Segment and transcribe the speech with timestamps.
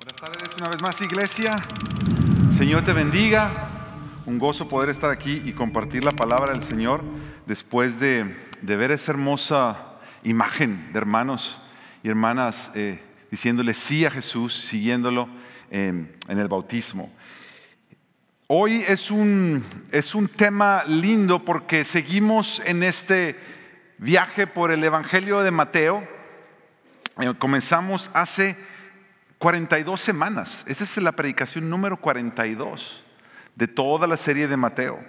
[0.00, 1.56] Buenas tardes una vez más, iglesia.
[2.56, 3.68] Señor te bendiga.
[4.24, 7.02] Un gozo poder estar aquí y compartir la palabra del Señor
[7.44, 11.60] después de, de ver esa hermosa imagen de hermanos
[12.02, 12.98] y hermanas eh,
[13.30, 15.28] diciéndole sí a Jesús, siguiéndolo
[15.70, 17.12] en, el bautismo.
[18.46, 23.38] Hoy es un, es un tema lindo porque seguimos en este
[23.98, 26.08] viaje por el Evangelio de Mateo.
[27.20, 28.69] Eh, Comenzamos hace
[29.40, 30.64] 42 semanas.
[30.66, 33.02] Esa es la predicación número 42
[33.54, 35.02] de toda la serie de Mateo.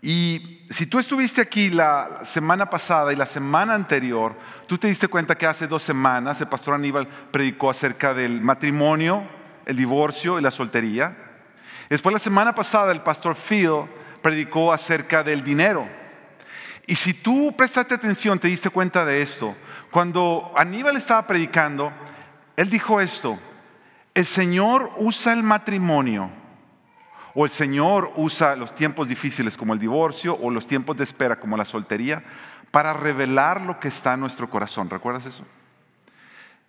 [0.00, 4.36] Y si tú estuviste aquí la semana pasada y la semana anterior,
[4.68, 9.26] tú te diste cuenta que hace dos semanas el pastor Aníbal predicó acerca del matrimonio,
[9.66, 11.16] el divorcio y la soltería.
[11.90, 13.86] Después la semana pasada el pastor Phil
[14.22, 15.88] predicó acerca del dinero.
[16.86, 19.56] Y si tú prestaste atención, te diste cuenta de esto.
[19.90, 21.92] Cuando Aníbal estaba predicando,
[22.56, 23.40] él dijo esto,
[24.14, 26.30] el Señor usa el matrimonio
[27.34, 31.40] o el Señor usa los tiempos difíciles como el divorcio o los tiempos de espera
[31.40, 32.22] como la soltería
[32.70, 34.90] para revelar lo que está en nuestro corazón.
[34.90, 35.44] ¿Recuerdas eso?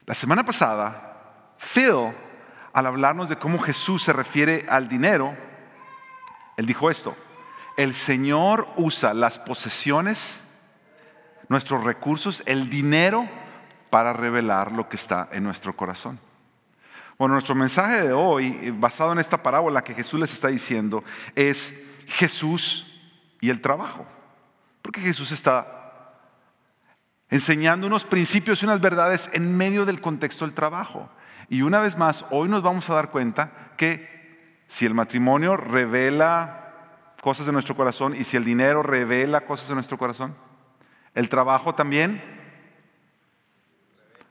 [0.05, 2.13] La semana pasada, Phil,
[2.71, 5.35] al hablarnos de cómo Jesús se refiere al dinero,
[6.57, 7.15] él dijo esto,
[7.77, 10.43] el Señor usa las posesiones,
[11.49, 13.27] nuestros recursos, el dinero,
[13.89, 16.19] para revelar lo que está en nuestro corazón.
[17.17, 21.03] Bueno, nuestro mensaje de hoy, basado en esta parábola que Jesús les está diciendo,
[21.35, 23.01] es Jesús
[23.39, 24.05] y el trabajo.
[24.81, 26.19] Porque Jesús está
[27.29, 31.09] enseñando unos principios y unas verdades en medio del contexto del trabajo.
[31.49, 36.73] Y una vez más, hoy nos vamos a dar cuenta que si el matrimonio revela
[37.21, 40.35] cosas de nuestro corazón y si el dinero revela cosas de nuestro corazón,
[41.13, 42.23] el trabajo también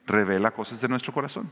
[0.04, 1.50] revela cosas de nuestro corazón.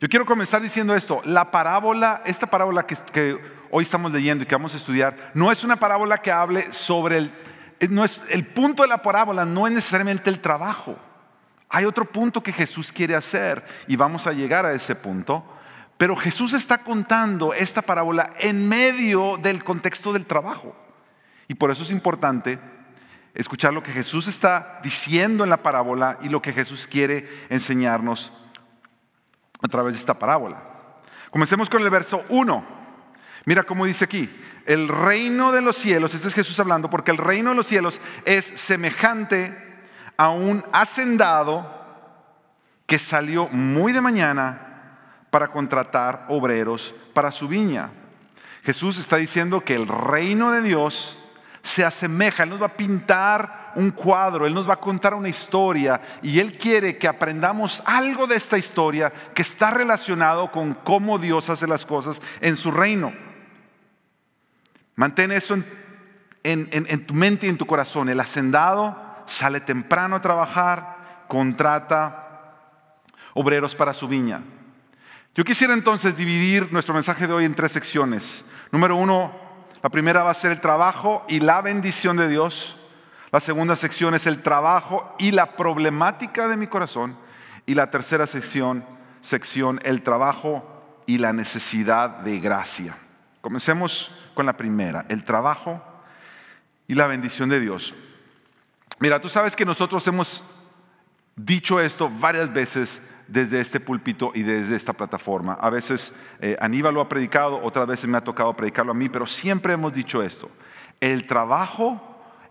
[0.00, 3.38] Yo quiero comenzar diciendo esto, la parábola, esta parábola que,
[3.70, 7.18] hoy estamos leyendo y que vamos a estudiar, no es una parábola que hable sobre
[7.18, 7.32] el,
[7.80, 10.96] es, el punto de la parábola no es necesariamente el trabajo.
[11.68, 15.44] Hay otro punto que Jesús quiere hacer y vamos a llegar a ese punto.
[15.98, 20.74] Pero Jesús está contando esta parábola en medio del contexto del trabajo.
[21.46, 22.58] Y por eso es importante
[23.34, 28.32] escuchar lo que Jesús está diciendo en la parábola y lo que Jesús quiere enseñarnos
[29.62, 30.62] a través de esta parábola.
[31.30, 32.64] Comencemos con el verso 1.
[33.46, 34.28] Mira cómo dice aquí,
[34.66, 38.00] el reino de los cielos, este es Jesús hablando, porque el reino de los cielos
[38.24, 39.56] es semejante
[40.16, 41.80] a un hacendado
[42.86, 44.96] que salió muy de mañana
[45.30, 47.90] para contratar obreros para su viña.
[48.62, 51.16] Jesús está diciendo que el reino de Dios
[51.62, 55.28] se asemeja, Él nos va a pintar un cuadro, Él nos va a contar una
[55.28, 61.18] historia y Él quiere que aprendamos algo de esta historia que está relacionado con cómo
[61.18, 63.12] Dios hace las cosas en su reino.
[64.96, 65.56] Mantén eso
[66.42, 68.08] en, tu mente y en tu corazón.
[68.08, 68.96] El hacendado
[69.26, 72.26] sale temprano a trabajar, contrata
[73.34, 74.42] obreros para su viña.
[75.34, 78.44] Yo quisiera entonces dividir nuestro mensaje de hoy en tres secciones.
[78.72, 79.32] Número uno,
[79.82, 82.76] la primera va a ser el trabajo y la bendición de Dios.
[83.32, 87.16] La segunda sección es el trabajo y la problemática de mi corazón.
[87.64, 88.84] Y la tercera sección,
[89.20, 92.96] sección, el trabajo y la necesidad de gracia.
[93.40, 95.82] Comencemos con la primera, el trabajo
[96.86, 97.94] y la bendición de Dios.
[98.98, 100.42] Mira, tú sabes que nosotros hemos
[101.36, 105.54] dicho esto varias veces desde este púlpito y desde esta plataforma.
[105.54, 109.08] A veces eh, Aníbal lo ha predicado, otras veces me ha tocado predicarlo a mí,
[109.08, 110.50] pero siempre hemos dicho esto.
[111.00, 112.00] El trabajo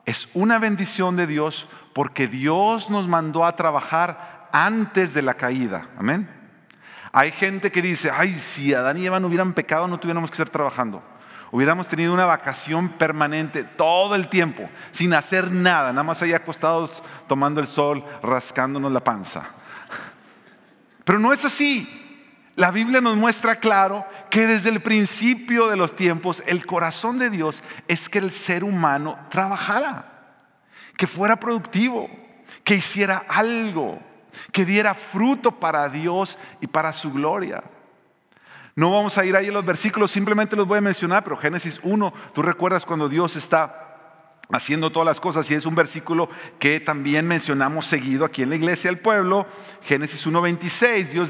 [0.06, 5.90] es una bendición de Dios porque Dios nos mandó a trabajar antes de la caída.
[5.98, 6.28] Amén.
[7.12, 10.36] Hay gente que dice, ay, si Adán y Eva no hubieran pecado, no tuviéramos que
[10.36, 11.04] estar trabajando
[11.52, 17.02] hubiéramos tenido una vacación permanente todo el tiempo, sin hacer nada, nada más ahí acostados
[17.28, 19.50] tomando el sol, rascándonos la panza.
[21.10, 21.90] Pero no es así.
[22.54, 27.32] La Biblia nos muestra claro que desde el principio de los tiempos el corazón de
[27.32, 30.06] Dios es que el ser humano trabajara,
[30.96, 32.12] que fuera productivo,
[32.64, 34.00] que hiciera algo,
[34.52, 37.64] que diera fruto para Dios y para su gloria.
[38.76, 41.80] No vamos a ir ahí en los versículos, simplemente los voy a mencionar, pero Génesis
[41.82, 43.89] 1, tú recuerdas cuando Dios está
[44.52, 48.56] haciendo todas las cosas y es un versículo que también mencionamos seguido aquí en la
[48.56, 49.46] iglesia del pueblo,
[49.84, 51.30] Génesis 1.26, Dios,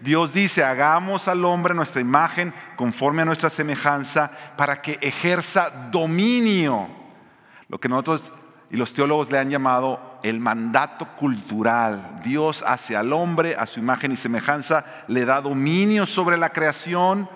[0.00, 6.88] Dios dice, hagamos al hombre nuestra imagen conforme a nuestra semejanza para que ejerza dominio,
[7.68, 8.32] lo que nosotros
[8.68, 12.20] y los teólogos le han llamado el mandato cultural.
[12.24, 17.30] Dios hace al hombre a su imagen y semejanza, le da dominio sobre la creación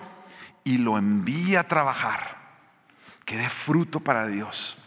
[0.65, 2.37] y lo envía a trabajar,
[3.23, 4.80] que dé fruto para Dios.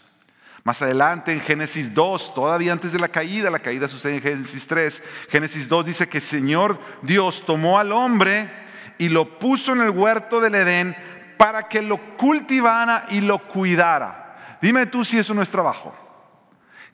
[0.65, 4.67] Más adelante en Génesis 2, todavía antes de la caída, la caída sucede en Génesis
[4.67, 8.49] 3, Génesis 2 dice que el Señor Dios tomó al hombre
[8.97, 10.97] y lo puso en el huerto del Edén
[11.37, 14.57] para que lo cultivara y lo cuidara.
[14.63, 15.95] Dime tú si eso no es trabajo.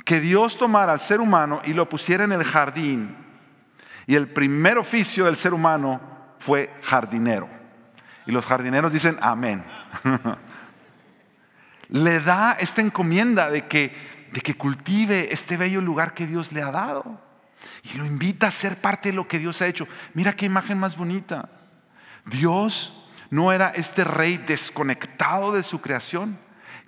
[0.04, 3.16] Que Dios tomara al ser humano y lo pusiera en el jardín.
[4.08, 6.00] Y el primer oficio del ser humano
[6.40, 7.48] fue jardinero.
[8.26, 9.64] Y los jardineros dicen amén.
[11.90, 13.94] le da esta encomienda de que,
[14.32, 17.20] de que cultive este bello lugar que Dios le ha dado.
[17.82, 19.86] Y lo invita a ser parte de lo que Dios ha hecho.
[20.14, 21.48] Mira qué imagen más bonita.
[22.26, 26.38] Dios no era este rey desconectado de su creación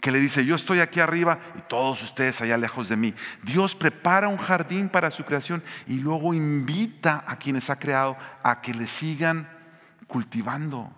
[0.01, 3.15] que le dice, yo estoy aquí arriba y todos ustedes allá lejos de mí.
[3.45, 8.61] Dios prepara un jardín para su creación y luego invita a quienes ha creado a
[8.61, 9.49] que le sigan
[10.09, 10.93] cultivando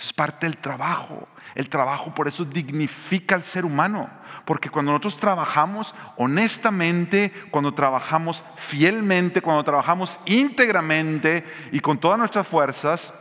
[0.00, 1.28] es parte del trabajo.
[1.54, 4.08] El trabajo por eso dignifica al ser humano.
[4.44, 12.46] Porque cuando nosotros trabajamos honestamente, cuando trabajamos fielmente, cuando trabajamos íntegramente y con todas nuestras
[12.46, 13.12] fuerzas,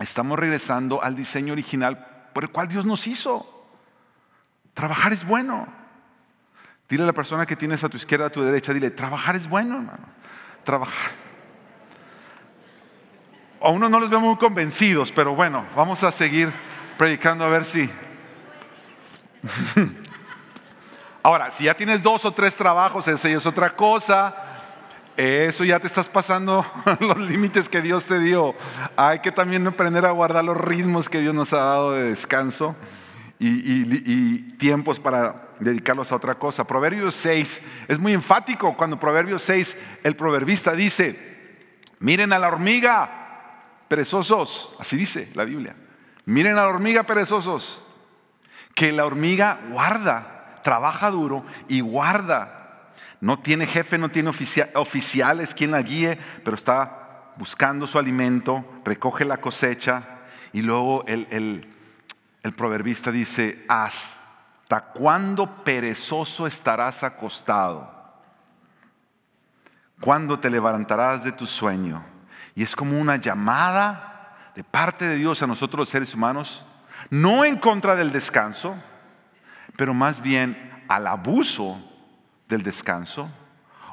[0.00, 3.48] estamos regresando al diseño original por el cual Dios nos hizo.
[4.74, 5.68] Trabajar es bueno.
[6.88, 9.48] Dile a la persona que tienes a tu izquierda, a tu derecha, dile, trabajar es
[9.48, 10.06] bueno, hermano.
[10.64, 11.21] Trabajar
[13.62, 16.52] a uno no los veo muy convencidos, pero bueno, vamos a seguir
[16.98, 17.88] predicando a ver si.
[21.22, 24.34] Ahora, si ya tienes dos o tres trabajos, eso es otra cosa.
[25.16, 26.64] Eso ya te estás pasando
[27.00, 28.54] los límites que Dios te dio.
[28.96, 32.74] Hay que también aprender a guardar los ritmos que Dios nos ha dado de descanso
[33.38, 36.64] y, tiempos para dedicarlos a otra cosa.
[36.64, 41.18] Proverbios 6 es muy enfático cuando Proverbios 6 el proverbista dice,
[41.98, 43.21] miren a la hormiga
[43.92, 45.76] perezosos, así dice la Biblia.
[46.24, 47.84] Miren a la hormiga perezosos,
[48.74, 52.88] que la hormiga guarda, trabaja duro y guarda.
[53.20, 59.26] No tiene jefe, no tiene oficiales quien la guíe, pero está buscando su alimento, recoge
[59.26, 60.20] la cosecha
[60.54, 61.68] y luego el, el,
[62.42, 67.92] el proverbista dice, ¿hasta cuándo perezoso estarás acostado?
[70.00, 72.11] ¿Cuándo te levantarás de tu sueño?
[72.54, 76.64] Y es como una llamada de parte de Dios a nosotros los seres humanos,
[77.10, 78.76] no en contra del descanso,
[79.76, 81.82] pero más bien al abuso
[82.48, 83.30] del descanso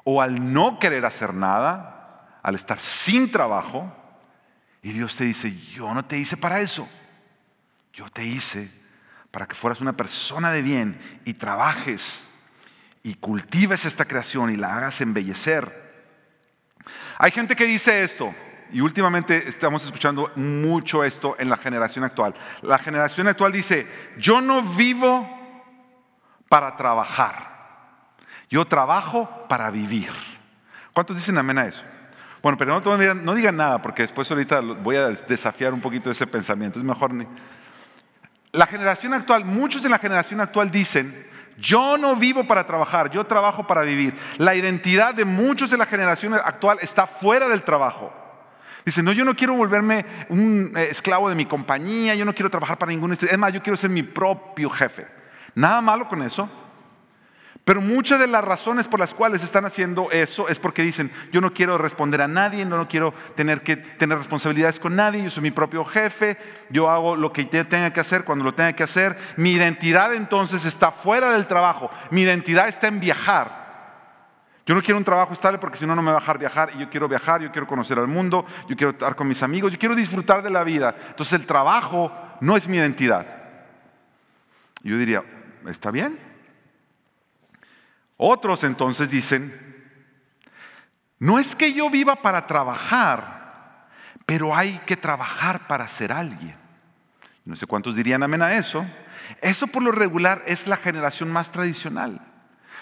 [0.04, 3.96] o al no querer hacer nada, al estar sin trabajo.
[4.82, 6.88] Y Dios te dice, yo no te hice para eso,
[7.94, 8.72] yo te hice
[9.32, 12.26] para que fueras una persona de bien y trabajes
[13.04, 15.90] y cultives esta creación y la hagas embellecer.
[17.18, 18.34] Hay gente que dice esto,
[18.72, 22.34] y últimamente estamos escuchando mucho esto en la generación actual.
[22.62, 23.88] La generación actual dice,
[24.18, 25.28] yo no vivo
[26.48, 28.08] para trabajar,
[28.50, 30.12] yo trabajo para vivir.
[30.94, 31.84] ¿Cuántos dicen amén a eso?
[32.42, 36.26] Bueno, pero no, no digan nada porque después ahorita voy a desafiar un poquito ese
[36.26, 36.80] pensamiento.
[36.80, 37.12] Es mejor.
[38.52, 41.28] La generación actual, muchos de la generación actual dicen,
[41.58, 44.18] yo no vivo para trabajar, yo trabajo para vivir.
[44.38, 48.14] La identidad de muchos de la generación actual está fuera del trabajo.
[48.90, 52.50] Dice, no, yo no quiero volverme un eh, esclavo de mi compañía, yo no quiero
[52.50, 53.12] trabajar para ningún...
[53.12, 55.06] Es más, yo quiero ser mi propio jefe.
[55.54, 56.50] Nada malo con eso.
[57.66, 61.40] Pero muchas de las razones por las cuales están haciendo eso es porque dicen, yo
[61.40, 65.30] no quiero responder a nadie, no, no quiero tener que tener responsabilidades con nadie, yo
[65.30, 66.40] soy mi propio jefe,
[66.72, 69.16] yo hago lo que tenga que hacer cuando lo tenga que hacer.
[69.38, 73.69] Mi identidad entonces está fuera del trabajo, mi identidad está en viajar.
[74.70, 76.70] Yo no quiero un trabajo estable porque si no, no me va a dejar viajar.
[76.76, 79.72] Y yo quiero viajar, yo quiero conocer al mundo, yo quiero estar con mis amigos,
[79.72, 80.96] yo quiero disfrutar de la vida.
[81.08, 83.26] Entonces el trabajo no es mi identidad.
[84.84, 85.24] Yo diría,
[85.68, 86.20] ¿está bien?
[88.16, 89.52] Otros entonces dicen,
[91.18, 93.88] no es que yo viva para trabajar,
[94.28, 96.56] pero hay que trabajar para ser alguien.
[97.44, 98.86] No sé cuántos dirían amén a eso.
[99.42, 102.29] Eso por lo regular es la generación más tradicional.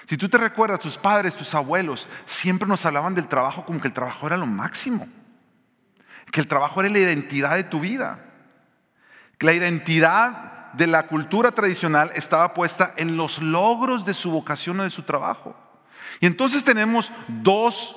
[0.08, 3.90] Si tú te recuerdas, tus padres, tus abuelos, siempre nos hablaban del trabajo como que
[3.90, 5.06] el trabajo era lo máximo.
[6.32, 8.24] Que el trabajo era la identidad de tu vida.
[9.40, 14.84] La identidad de la cultura tradicional estaba puesta en los logros de su vocación o
[14.84, 15.56] de su trabajo.
[16.22, 17.96] Y entonces tenemos dos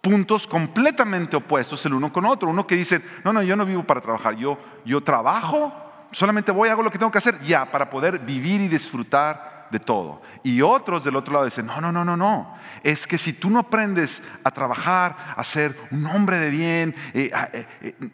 [0.00, 2.50] puntos completamente opuestos el uno con otro.
[2.50, 5.72] Uno que dice, no, no, yo no vivo para trabajar, yo, yo trabajo,
[6.10, 9.80] solamente voy, hago lo que tengo que hacer ya para poder vivir y disfrutar de
[9.80, 10.22] todo.
[10.42, 12.56] Y otros del otro lado dicen, no, no, no, no, no.
[12.82, 17.30] Es que si tú no aprendes a trabajar, a ser un hombre de bien, eh,
[17.52, 18.10] eh, eh,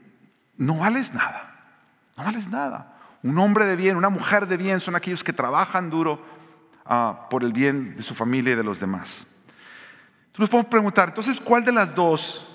[0.57, 1.55] no vales nada.
[2.17, 2.97] No vales nada.
[3.23, 6.25] Un hombre de bien, una mujer de bien son aquellos que trabajan duro
[6.85, 9.27] ah, por el bien de su familia y de los demás.
[10.27, 12.49] Entonces nos podemos preguntar, entonces, ¿cuál de las dos,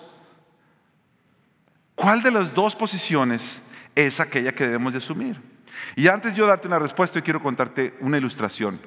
[1.96, 3.62] cuál de las dos posiciones
[3.94, 5.57] es aquella que debemos de asumir?
[5.96, 8.80] Y antes yo darte una respuesta, yo quiero contarte una ilustración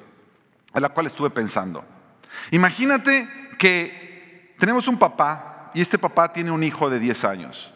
[0.73, 1.83] a la cual estuve pensando.
[2.51, 7.73] Imagínate que tenemos un papá y este papá tiene un hijo de 10 años.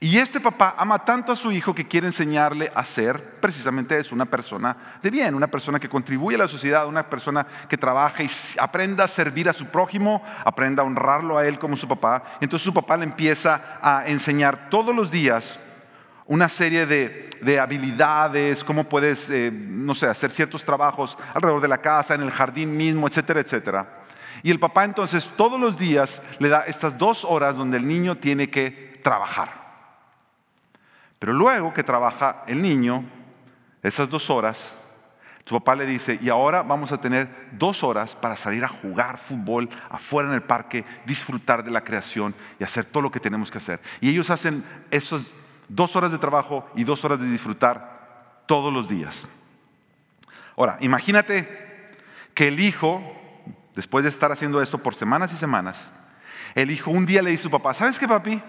[0.00, 4.16] Y este papá ama tanto a su hijo que quiere enseñarle a ser precisamente eso,
[4.16, 8.24] una persona de bien, una persona que contribuye a la sociedad, una persona que trabaja
[8.24, 12.24] y aprenda a servir a su prójimo, aprenda a honrarlo a él como su papá.
[12.40, 15.60] Entonces su papá le empieza a enseñar todos los días
[16.26, 21.78] una serie de, habilidades, cómo puedes, eh, no sé, hacer ciertos trabajos alrededor de la
[21.78, 24.02] casa, en el jardín mismo, etcétera, etcétera.
[24.42, 28.16] Y el papá entonces todos los días le da estas dos horas donde el niño
[28.16, 29.62] tiene que trabajar.
[31.18, 33.04] Pero luego que trabaja el niño,
[33.82, 34.78] esas dos horas,
[35.44, 39.18] su papá le dice, y ahora vamos a tener dos horas para salir a jugar
[39.18, 43.50] fútbol afuera en el parque, disfrutar de la creación y hacer todo lo que tenemos
[43.50, 43.80] que hacer.
[44.00, 45.32] Y ellos hacen esos
[45.74, 49.26] dos horas de trabajo y dos horas de disfrutar todos los días.
[50.56, 51.48] Ahora, imagínate
[52.34, 53.02] que el hijo,
[53.74, 55.92] después de estar haciendo esto por semanas y semanas,
[56.54, 58.40] el hijo un día le dice a su papá, ¿sabes qué papi?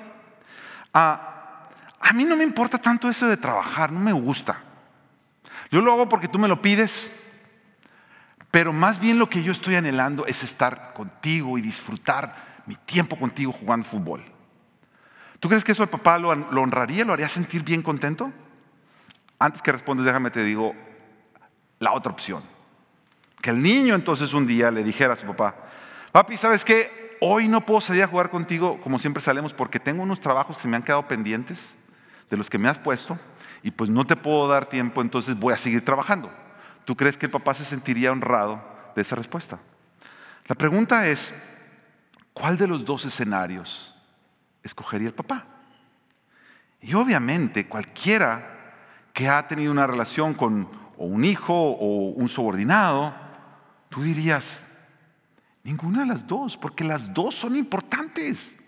[0.93, 4.57] Ah, a mí no me importa tanto eso de trabajar, no me gusta.
[5.71, 7.23] Yo lo hago porque tú me lo pides,
[8.51, 13.17] pero más bien lo que yo estoy anhelando es estar contigo y disfrutar mi tiempo
[13.17, 14.32] contigo jugando fútbol.
[15.43, 18.31] ¿Tú crees que eso el papá lo, honraría, lo haría sentir bien contento?
[19.37, 20.73] Antes que respondes, déjame te digo
[21.79, 22.41] la otra opción.
[23.41, 25.53] Que el niño entonces un día le dijera a su papá,
[26.13, 27.17] papi, ¿sabes qué?
[27.19, 30.69] Hoy no puedo salir a jugar contigo como siempre salemos porque tengo unos trabajos que
[30.69, 31.75] me han quedado pendientes
[32.29, 33.19] de los que me has puesto
[33.63, 36.31] y pues no te puedo dar tiempo, entonces voy a seguir trabajando.
[36.85, 38.63] ¿Tú crees que el papá se sentiría honrado
[38.95, 39.59] de esa respuesta?
[40.47, 41.33] La pregunta es,
[42.31, 43.92] ¿cuál de los dos escenarios
[44.63, 45.45] escogería el papá.
[46.81, 48.53] Y obviamente cualquiera
[49.13, 50.67] que ha tenido una relación con
[50.97, 53.13] un hijo o un subordinado,
[53.89, 54.67] tú dirías,
[55.63, 58.59] ninguna de las dos, porque las dos son importantes.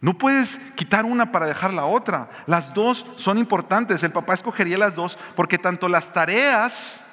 [0.00, 2.28] No puedes quitar una para dejar la otra.
[2.46, 4.02] Las dos son importantes.
[4.02, 7.04] El papá escogería las dos porque tanto las tareas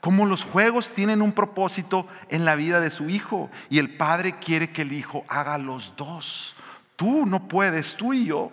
[0.00, 3.50] como los juegos tienen un propósito en la vida de su hijo.
[3.70, 6.54] Y el padre quiere que el hijo haga los dos.
[6.96, 8.50] Tú no puedes, tú y yo,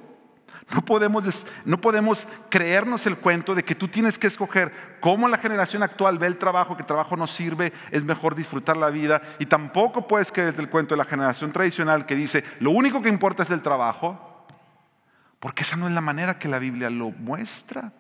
[0.72, 5.38] no podemos, no podemos creernos el cuento de que tú tienes que escoger cómo la
[5.38, 9.22] generación actual ve el trabajo, que el trabajo no sirve, es mejor disfrutar la vida.
[9.40, 13.10] Y tampoco puedes creer el cuento de la generación tradicional que dice, lo único que
[13.10, 14.48] importa es el trabajo,
[15.40, 17.92] porque esa no es la manera que la Biblia lo muestra.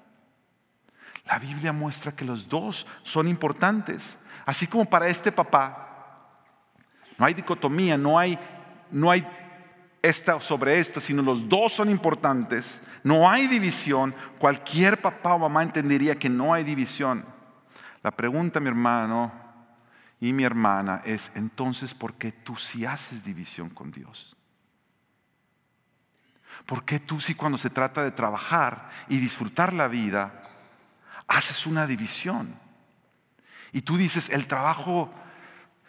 [1.25, 4.17] La Biblia muestra que los dos son importantes.
[4.45, 6.27] Así como para este papá,
[7.17, 8.37] no hay dicotomía, no hay,
[8.91, 9.25] no hay
[10.03, 12.81] esta sobre esta, sino los dos son importantes.
[13.03, 14.13] No hay división.
[14.37, 17.25] Cualquier papá o mamá entendería que no hay división.
[18.03, 19.31] La pregunta, mi hermano
[20.19, 24.35] y mi hermana, es entonces, ¿por qué tú sí haces división con Dios?
[26.65, 30.43] ¿Por qué tú sí cuando se trata de trabajar y disfrutar la vida,
[31.27, 32.57] haces una división?
[33.71, 35.13] Y tú dices, el trabajo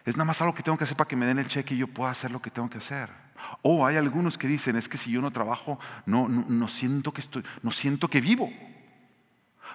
[0.04, 1.78] es nada más algo que tengo que hacer para que me den el cheque y
[1.78, 3.23] yo pueda hacer lo que tengo que hacer.
[3.62, 7.22] O hay algunos que dicen, es que si yo no trabajo, no, no, siento que
[7.62, 8.50] no siento que vivo.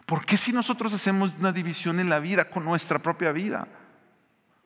[0.05, 3.67] ¿Por qué si nosotros hacemos una división en la vida con nuestra propia vida?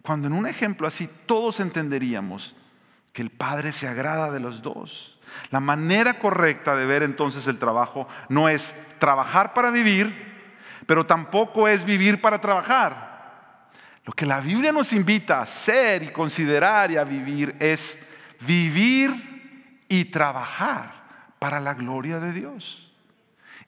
[0.02, 2.56] Cuando en un ejemplo así todos entenderíamos
[3.14, 5.20] que el Padre se agrada de los dos.
[5.50, 10.14] La manera correcta de ver entonces el trabajo no es trabajar para vivir,
[10.86, 13.14] pero tampoco es vivir para trabajar.
[14.06, 18.13] Lo que la Biblia nos invita a hacer y considerar y a vivir es
[18.46, 21.04] vivir y trabajar
[21.40, 22.92] para la gloria de Dios.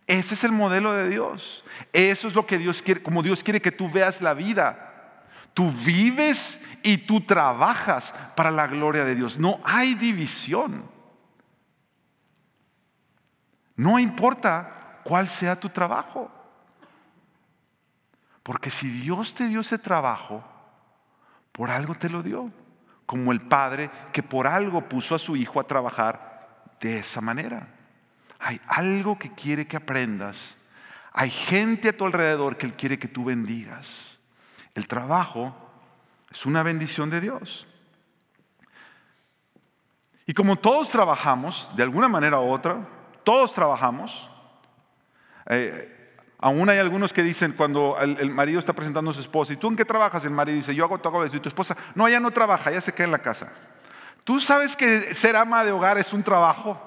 [0.08, 1.64] Ese es el modelo de Dios.
[1.94, 5.24] Eso es lo que Dios quiere, como Dios quiere que tú veas la vida.
[5.54, 9.38] Tú vives y tú trabajas para la gloria de Dios.
[9.38, 10.84] No hay división.
[13.76, 16.32] No importa cuál sea tu trabajo.
[18.44, 20.44] Porque si Dios te dio ese trabajo,
[21.52, 22.52] por algo te lo dio
[23.06, 26.48] como el padre que por algo puso a su hijo a trabajar
[26.80, 27.68] de esa manera.
[28.40, 30.56] Hay algo que quiere que aprendas.
[31.14, 34.18] Hay gente a tu alrededor que él quiere que tú bendigas.
[34.74, 35.56] El trabajo
[36.30, 37.68] es una bendición de Dios.
[40.26, 42.88] Y como todos trabajamos, de alguna manera u otra,
[43.24, 44.30] todos trabajamos,
[45.48, 45.95] eh,
[46.40, 49.70] aún hay algunos que dicen cuando el, marido está presentando a su esposa, ¿y tú
[49.70, 50.26] en qué trabajas?
[50.26, 52.82] El marido dice, yo hago todo eso, y tu esposa, no, ella no trabaja, ella
[52.82, 53.52] se queda en la casa.
[54.24, 56.80] ¿Tú sabes que ser ama de hogar es un trabajo?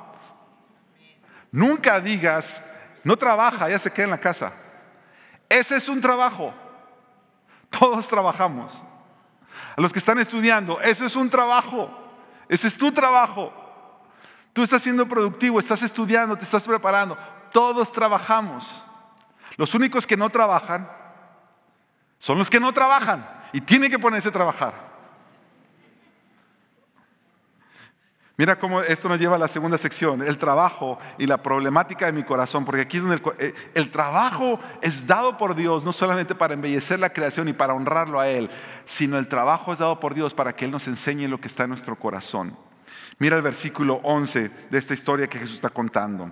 [1.50, 2.62] Nunca digas,
[3.04, 4.52] no trabaja, ella se queda en la casa.
[5.48, 6.52] Ese es un trabajo.
[7.70, 8.82] Todos trabajamos.
[9.76, 11.90] A los que están estudiando, eso es un trabajo.
[12.48, 13.52] Ese es tu trabajo.
[14.52, 17.16] Tú estás siendo productivo, estás estudiando, te estás preparando.
[17.52, 18.84] Todos trabajamos.
[19.58, 20.88] Los únicos que no trabajan
[22.18, 24.88] son los que no trabajan y tienen que ponerse a trabajar.
[28.36, 32.12] Mira cómo esto nos lleva a la segunda sección, el trabajo y la problemática de
[32.12, 35.92] mi corazón, porque aquí es donde el, eh, el, trabajo es dado por Dios no
[35.92, 38.48] solamente para embellecer la creación y para honrarlo a Él,
[38.84, 41.64] sino el trabajo es dado por Dios para que Él nos enseñe lo que está
[41.64, 42.56] en nuestro corazón.
[43.18, 46.30] Mira el versículo 11 de esta historia que Jesús está contando.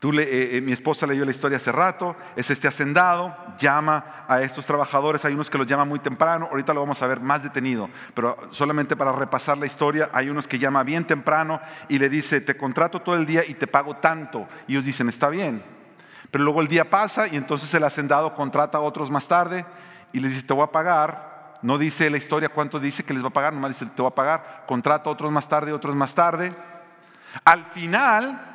[0.00, 4.40] Tú eh, eh, mi esposa leyó la historia hace rato, es este hacendado, llama a
[4.40, 7.42] estos trabajadores, hay unos que los llaman muy temprano, ahorita lo vamos a ver más
[7.42, 12.08] detenido, pero solamente para repasar la historia, hay unos que llama bien temprano y le
[12.08, 14.48] dice, te contrato todo el día y te pago tanto.
[14.66, 15.62] Y ellos dicen, está bien.
[16.30, 19.66] Pero luego el día pasa y entonces el hacendado contrata a otros más tarde
[20.14, 21.58] y les dice, te voy a pagar.
[21.60, 24.10] No dice la historia cuánto dice que les va a pagar, nomás dice, te voy
[24.10, 24.64] a pagar.
[24.66, 26.54] Contrata a otros más tarde, otros más tarde.
[27.44, 28.49] Al final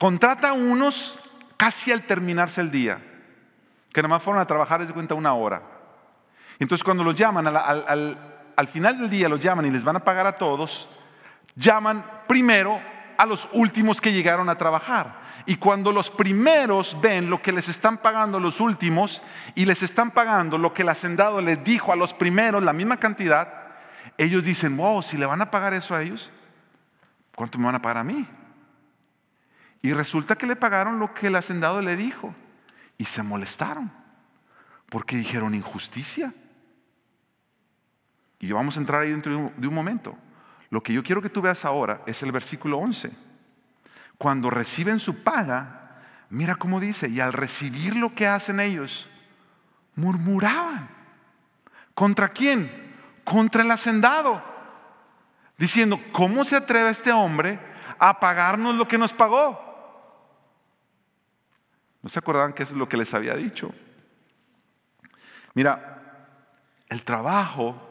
[0.00, 1.18] Contrata a unos
[1.58, 3.02] casi al terminarse el día,
[3.92, 5.60] que nada más fueron a trabajar desde cuenta una hora.
[6.58, 8.18] Entonces cuando los llaman, al,
[8.56, 10.88] al final del día los llaman y les van a pagar a todos,
[11.54, 12.80] llaman primero
[13.18, 15.20] a los últimos que llegaron a trabajar.
[15.44, 19.20] Y cuando los primeros ven lo que les están pagando los últimos
[19.54, 22.96] y les están pagando lo que el hacendado les dijo a los primeros, la misma
[22.96, 23.52] cantidad,
[24.16, 26.30] ellos dicen, wow, si le van a pagar eso a ellos,
[27.34, 28.26] ¿cuánto me van a pagar a mí?
[29.82, 32.34] Y resulta que le pagaron lo que el hacendado le dijo.
[32.98, 33.90] Y se molestaron.
[34.88, 36.32] Porque dijeron injusticia.
[38.40, 40.16] Y vamos a entrar ahí dentro de un momento.
[40.70, 43.10] Lo que yo quiero que tú veas ahora es el versículo 11.
[44.16, 45.98] Cuando reciben su paga,
[46.30, 49.08] mira cómo dice, y al recibir lo que hacen ellos,
[49.94, 50.88] murmuraban.
[51.94, 52.70] ¿Contra quién?
[53.24, 54.42] Contra el hacendado.
[55.58, 57.58] Diciendo, ¿cómo se atreve este hombre
[57.98, 59.69] a pagarnos lo que nos pagó?
[62.02, 63.72] ¿No se acordaban que es lo que les había dicho?
[65.54, 66.00] Mira,
[66.88, 67.86] el trabajo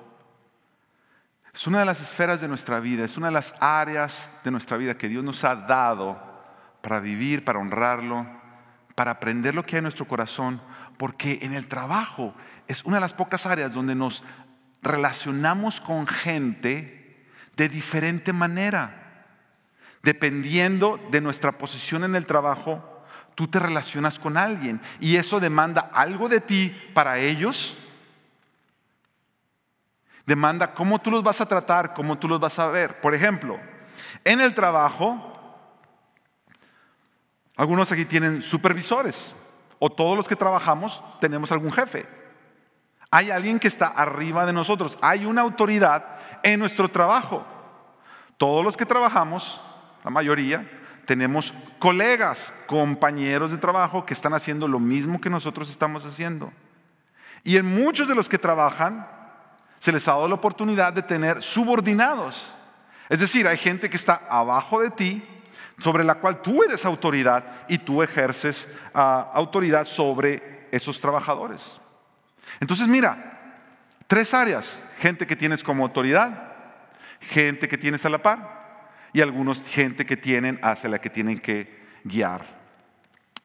[1.54, 4.78] es una de las esferas de nuestra vida, es una de las áreas de nuestra
[4.78, 6.20] vida que Dios nos ha dado
[6.82, 8.26] para vivir, para honrarlo,
[8.96, 10.62] para aprender lo que hay en nuestro corazón,
[10.98, 12.34] porque en el trabajo
[12.68, 14.24] es una de las pocas áreas donde nos
[14.82, 19.26] relacionamos con gente de diferente manera.
[20.02, 22.99] Dependiendo de nuestra posición en el trabajo,
[23.40, 27.74] tú te relacionas con alguien y eso demanda algo de ti para ellos.
[30.26, 33.00] Demanda cómo tú los vas a tratar, cómo tú los vas a ver.
[33.00, 33.58] Por ejemplo,
[34.26, 35.32] en el trabajo,
[37.56, 39.34] algunos aquí tienen supervisores
[39.80, 42.06] o todos los que trabajamos tenemos algún jefe.
[43.10, 46.04] Hay alguien que está arriba de nosotros, hay una autoridad
[46.44, 47.48] en nuestro trabajo.
[48.36, 49.62] Todos los que trabajamos,
[50.04, 50.79] la mayoría,
[51.10, 56.54] tenemos colegas, compañeros de trabajo que están haciendo lo mismo que nosotros estamos haciendo.
[57.44, 59.08] Y en muchos de los que trabajan
[59.80, 62.52] se les ha dado la oportunidad de tener subordinados.
[63.10, 65.24] Es decir, hay gente que está abajo de ti,
[65.80, 71.80] sobre la cual tú eres autoridad y tú ejerces ah, autoridad sobre esos trabajadores.
[72.60, 73.64] Entonces mira,
[74.06, 76.54] tres áreas, gente que tienes como autoridad,
[77.20, 78.59] gente que tienes a la par
[79.14, 82.46] y algunos gente que tienen hacia la que tienen que guiar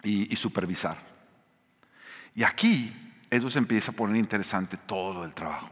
[0.02, 0.96] y, supervisar.
[2.34, 5.70] Y aquí eso se empieza a poner interesante todo el trabajo,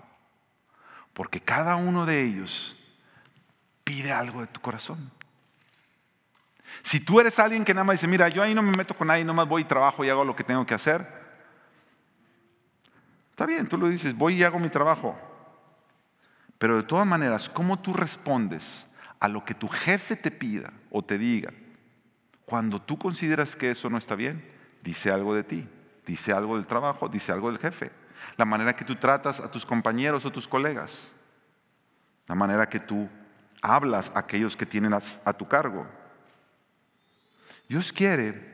[1.13, 2.77] porque cada uno de ellos
[3.85, 5.11] pide algo de tu corazón.
[6.83, 9.09] Si tú eres alguien que nada más dice, mira, yo ahí no me meto con
[9.09, 11.07] nadie, nomás voy y trabajo y hago lo que tengo que hacer,
[13.31, 15.19] está bien, tú lo dices, voy y hago mi trabajo.
[16.59, 18.87] Pero de todas maneras, ¿cómo tú respondes
[19.23, 21.53] a lo que tu jefe te pida o te diga,
[22.45, 24.45] cuando tú consideras que eso no está bien,
[24.83, 25.69] dice algo de ti,
[26.05, 27.93] dice algo del trabajo, dice algo del jefe,
[28.37, 31.13] la manera que tú tratas a tus compañeros o tus colegas,
[32.27, 33.09] la manera que tú
[33.63, 35.87] hablas a aquellos que tienen a, tu cargo.
[37.69, 38.53] Dios quiere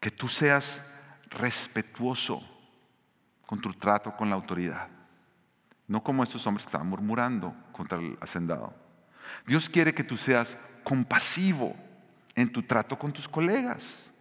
[0.00, 0.82] que tú seas
[1.28, 2.40] respetuoso
[3.44, 4.88] con tu trato con la autoridad.
[5.88, 8.74] No como estos hombres que estaban murmurando contra el hacendado.
[9.46, 11.74] Dios quiere que tú seas compasivo
[12.34, 14.12] en tu trato con tus colegas.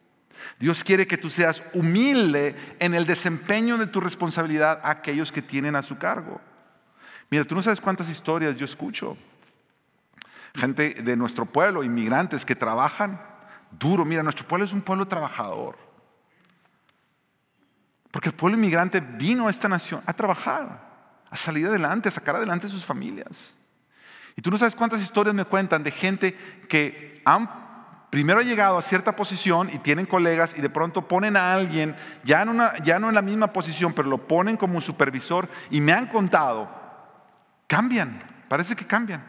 [0.60, 5.42] Dios quiere que tú seas humilde en el desempeño de tu responsabilidad a aquellos que
[5.42, 6.42] tienen a su cargo.
[7.30, 9.18] Mira, tú no sabes cuántas historias yo escucho.
[10.56, 13.20] Gente de nuestro pueblo, inmigrantes que trabajan
[13.72, 14.06] duro.
[14.06, 15.78] Mira, nuestro pueblo es un pueblo trabajador.
[18.12, 20.87] Porque el pueblo inmigrante vino a esta nación a trabajar,
[21.30, 23.54] a salir adelante, a sacar adelante sus familias.
[24.36, 26.38] Y tú no sabes cuántas historias me cuentan de gente
[26.70, 27.50] que han
[28.10, 32.46] primero llegado a cierta posición y tienen colegas y de pronto ponen a alguien, ya,
[32.84, 36.08] ya no en la misma posición, pero lo ponen como un supervisor y me han
[36.08, 36.70] contado,
[37.68, 39.24] cambian, parece que cambian.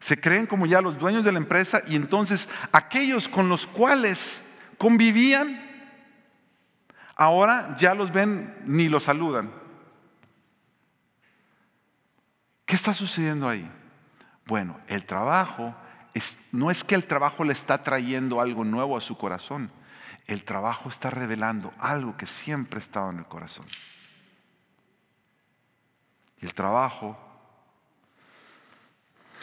[0.00, 4.58] Se creen como ya los dueños de la empresa y entonces aquellos con los cuales
[4.78, 5.60] convivían,
[7.16, 9.57] ahora ya los ven ni los saludan.
[12.68, 13.66] ¿Qué está sucediendo ahí?
[14.44, 15.74] Bueno, el trabajo
[16.52, 19.70] no es que el trabajo le está trayendo algo nuevo a su corazón,
[20.26, 23.64] el trabajo está revelando algo que siempre estaba en el corazón.
[26.42, 27.18] El trabajo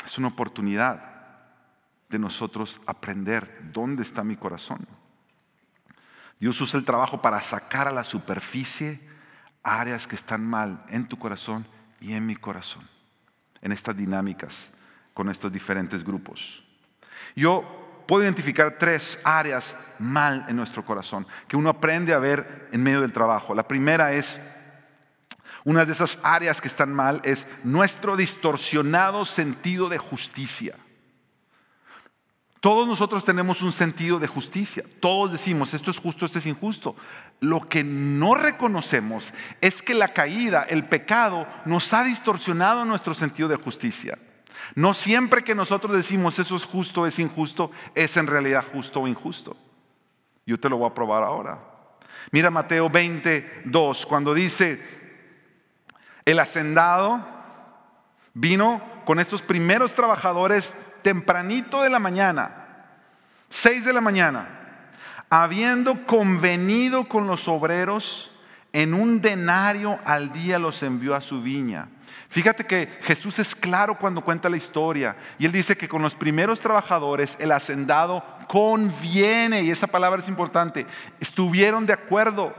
[0.06, 1.02] es una oportunidad
[2.10, 4.88] de nosotros aprender dónde está mi corazón.
[6.40, 9.02] Dios usa el trabajo para sacar a la superficie
[9.64, 11.68] áreas que están mal en tu corazón
[12.00, 12.88] y en mi corazón,
[13.66, 14.70] en estas dinámicas
[15.16, 16.64] con estos diferentes grupos.
[17.36, 22.84] Yo puedo identificar tres áreas mal en nuestro corazón que uno aprende a ver en
[22.84, 23.56] medio del trabajo.
[23.56, 24.40] La primera es,
[25.64, 30.76] una de esas áreas que están mal es nuestro distorsionado sentido de justicia.
[32.60, 34.84] Todos nosotros tenemos un sentido de justicia.
[35.00, 36.96] Todos decimos, esto es justo, esto es injusto.
[37.42, 43.48] Lo que no reconocemos es que la caída, el pecado, nos ha distorsionado nuestro sentido
[43.48, 44.18] de justicia.
[44.74, 49.08] No siempre que nosotros decimos eso es justo, es injusto, es en realidad justo o
[49.08, 49.56] injusto.
[50.46, 51.60] Yo te lo voy a probar ahora.
[52.32, 54.84] Mira Mateo 22, cuando dice,
[56.26, 57.24] el hacendado
[58.34, 62.88] vino con estos primeros trabajadores tempranito de la mañana,
[63.50, 64.65] 6 de la mañana,
[65.30, 68.32] habiendo convenido con los obreros,
[68.74, 71.88] en un denario al día los envió a su viña.
[72.28, 76.16] Fíjate que Jesús es claro cuando cuenta la historia y él dice que con los
[76.16, 80.86] primeros trabajadores el hacendado conviene, y esa palabra es importante,
[81.22, 82.54] estuvieron de acuerdo.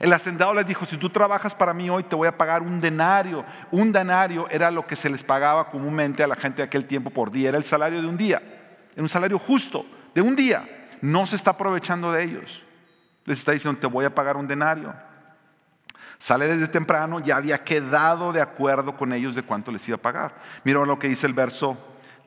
[0.00, 2.80] El hacendado les dijo, si tú trabajas para mí hoy te voy a pagar un
[2.80, 3.44] denario.
[3.70, 7.08] Un denario era lo que se les pagaba comúnmente a la gente de aquel tiempo
[7.08, 8.42] por día, era el salario de un día,
[8.92, 10.62] era un salario justo de un día.
[11.00, 12.62] No se está aprovechando de ellos.
[13.24, 14.94] Les está diciendo, te voy a pagar un denario.
[16.18, 20.02] Sale desde temprano, ya había quedado de acuerdo con ellos de cuánto les iba a
[20.02, 20.34] pagar.
[20.64, 21.76] Mira lo que dice el verso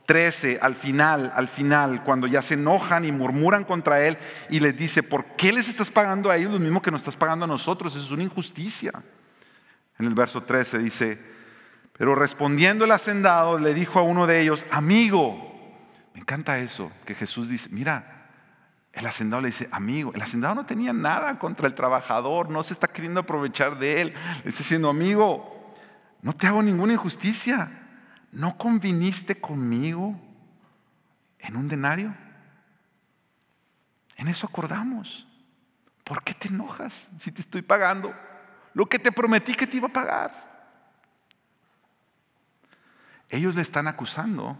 [0.05, 4.17] 13, al final, al final, cuando ya se enojan y murmuran contra él
[4.49, 7.15] y les dice, ¿por qué les estás pagando a ellos lo mismo que nos estás
[7.15, 7.95] pagando a nosotros?
[7.95, 8.91] Eso es una injusticia.
[9.97, 11.23] En el verso 13 dice,
[11.97, 15.75] pero respondiendo el hacendado le dijo a uno de ellos, amigo,
[16.13, 18.18] me encanta eso, que Jesús dice, mira,
[18.93, 22.73] el hacendado le dice, amigo, el hacendado no tenía nada contra el trabajador, no se
[22.73, 24.13] está queriendo aprovechar de él.
[24.43, 25.73] Le está diciendo, amigo,
[26.21, 27.71] no te hago ninguna injusticia.
[28.31, 30.19] ¿No conviniste conmigo
[31.39, 32.15] en un denario?
[34.17, 35.27] En eso acordamos.
[36.03, 38.13] ¿Por qué te enojas si te estoy pagando
[38.73, 40.49] lo que te prometí que te iba a pagar?
[43.29, 44.57] Ellos le están acusando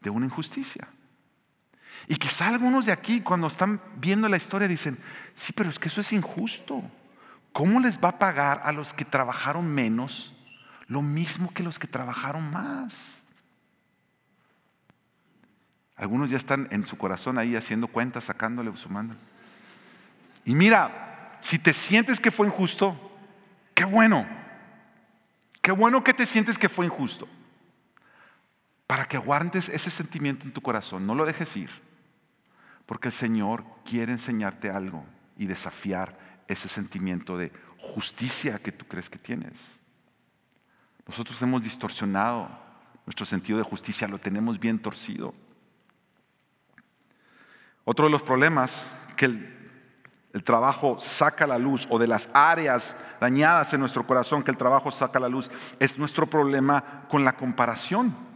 [0.00, 0.88] de una injusticia.
[2.08, 4.98] Y quizá algunos de aquí cuando están viendo la historia dicen,
[5.34, 6.82] sí, pero es que eso es injusto.
[7.52, 10.32] ¿Cómo les va a pagar a los que trabajaron menos
[10.86, 13.22] lo mismo que los que trabajaron más?
[15.96, 19.14] Algunos ya están en su corazón ahí haciendo cuentas, sacándole, sumando.
[20.44, 22.96] Y mira, si te sientes que fue injusto,
[23.74, 24.26] qué bueno.
[25.60, 27.28] Qué bueno que te sientes que fue injusto.
[28.86, 31.70] Para que aguantes ese sentimiento en tu corazón, no lo dejes ir.
[32.90, 35.06] Porque el Señor quiere enseñarte algo
[35.38, 39.80] y desafiar ese sentimiento de justicia que tú crees que tienes.
[41.06, 42.50] Nosotros hemos distorsionado
[43.06, 45.32] nuestro sentido de justicia, lo tenemos bien torcido.
[47.84, 52.96] Otro de los problemas que el, trabajo saca a la luz, o de las áreas
[53.20, 55.48] dañadas en nuestro corazón que el trabajo saca a la luz,
[55.78, 58.29] es nuestro problema con la comparación.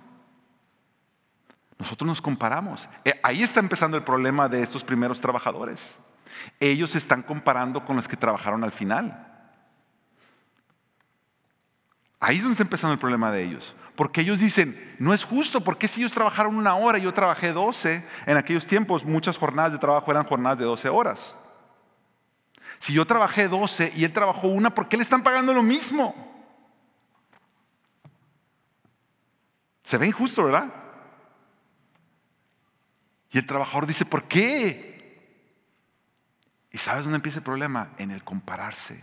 [1.79, 2.89] Nosotros nos comparamos.
[3.05, 5.99] Eh, ahí está empezando el problema de estos primeros trabajadores.
[6.61, 9.31] Ellos se están comparando con los que trabajaron al final.
[12.21, 13.75] Ahí es donde está empezando el problema de ellos.
[13.97, 17.53] Porque ellos dicen, no es justo, porque si ellos trabajaron una hora y yo trabajé
[17.53, 18.07] 12?
[18.27, 21.35] En aquellos tiempos muchas jornadas de trabajo eran jornadas de 12 horas.
[22.79, 26.15] Si yo trabajé 12 y él trabajó una, ¿por qué le están pagando lo mismo?
[29.83, 30.84] Se ve injusto, ¿verdad?
[33.35, 35.18] Y el trabajador dice, ¿por qué?
[36.70, 37.90] ¿Y sabes dónde empieza el problema?
[37.99, 39.03] En el compararse.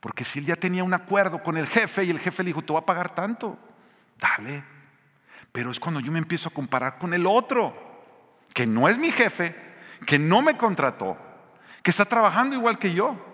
[0.00, 2.62] Porque si él ya tenía un acuerdo con el jefe y el jefe le dijo,
[2.62, 3.56] te voy a pagar tanto,
[4.18, 4.64] dale.
[5.52, 7.72] Pero es cuando yo me empiezo a comparar con el otro,
[8.52, 9.54] que no es mi jefe,
[10.04, 11.16] que no me contrató,
[11.84, 13.24] que está trabajando igual que yo.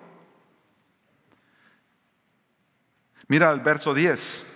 [3.27, 4.56] Mira el verso 10.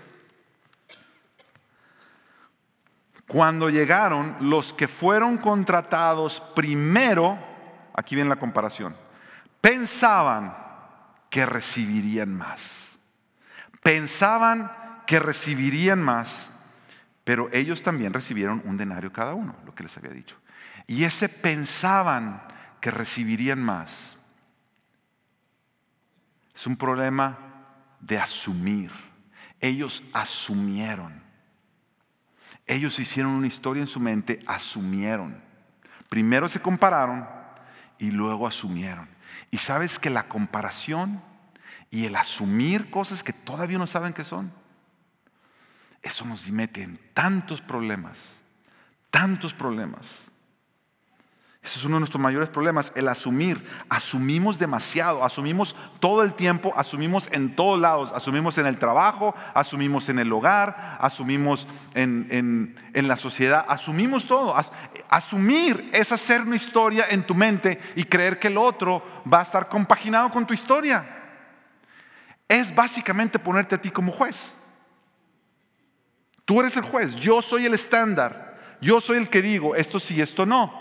[3.31, 7.38] Cuando llegaron los que fueron contratados primero,
[7.95, 8.97] aquí viene la comparación,
[9.61, 10.53] pensaban,
[11.31, 12.99] que recibirían más.
[13.85, 14.69] Pensaban
[15.07, 16.51] que recibirían más,
[17.23, 20.37] pero ellos también recibieron un denario cada uno, lo que les había dicho.
[20.88, 22.43] Y ese pensaban
[22.81, 24.16] que recibirían más.
[26.53, 27.38] Es un problema
[28.01, 28.90] de asumir.
[29.61, 31.30] Ellos asumieron.
[32.71, 35.43] Ellos hicieron una historia en su mente, asumieron.
[36.09, 37.27] Primero se compararon
[37.99, 39.09] y luego asumieron.
[39.51, 41.21] Y sabes que la comparación
[41.91, 44.53] y el asumir cosas que todavía no saben qué son,
[46.01, 48.41] eso nos mete en tantos problemas,
[49.11, 50.30] tantos problemas.
[51.62, 53.62] Ese es uno de nuestros mayores problemas, el asumir.
[53.90, 60.09] Asumimos demasiado, asumimos todo el tiempo, asumimos en todos lados, asumimos en el trabajo, asumimos
[60.09, 64.55] en el hogar, asumimos en, la sociedad, asumimos todo.
[65.11, 69.42] asumir es hacer una historia en tu mente y creer que el otro va a
[69.42, 71.05] estar compaginado con tu historia.
[72.49, 74.57] Es básicamente ponerte a ti como juez.
[76.46, 80.23] Tú eres el juez, yo soy el estándar, yo soy el que digo esto sí,
[80.23, 80.80] esto no.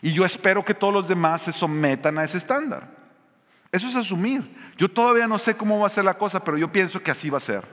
[0.00, 2.88] Y yo espero que todos los demás se sometan a ese estándar.
[3.72, 4.56] Eso es asumir.
[4.76, 7.30] Yo todavía no sé cómo va a ser la cosa, pero yo pienso que así
[7.30, 7.64] va a ser.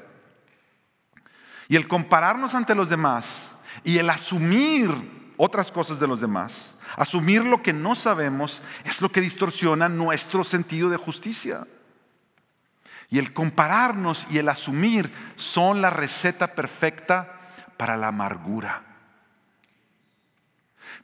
[1.68, 4.92] Y el compararnos ante los demás y el asumir
[5.38, 10.44] otras cosas de los demás, asumir lo que no sabemos, es lo que distorsiona nuestro
[10.44, 11.66] sentido de justicia.
[13.10, 17.40] Y el compararnos y el asumir son la receta perfecta
[17.78, 18.95] para la amargura.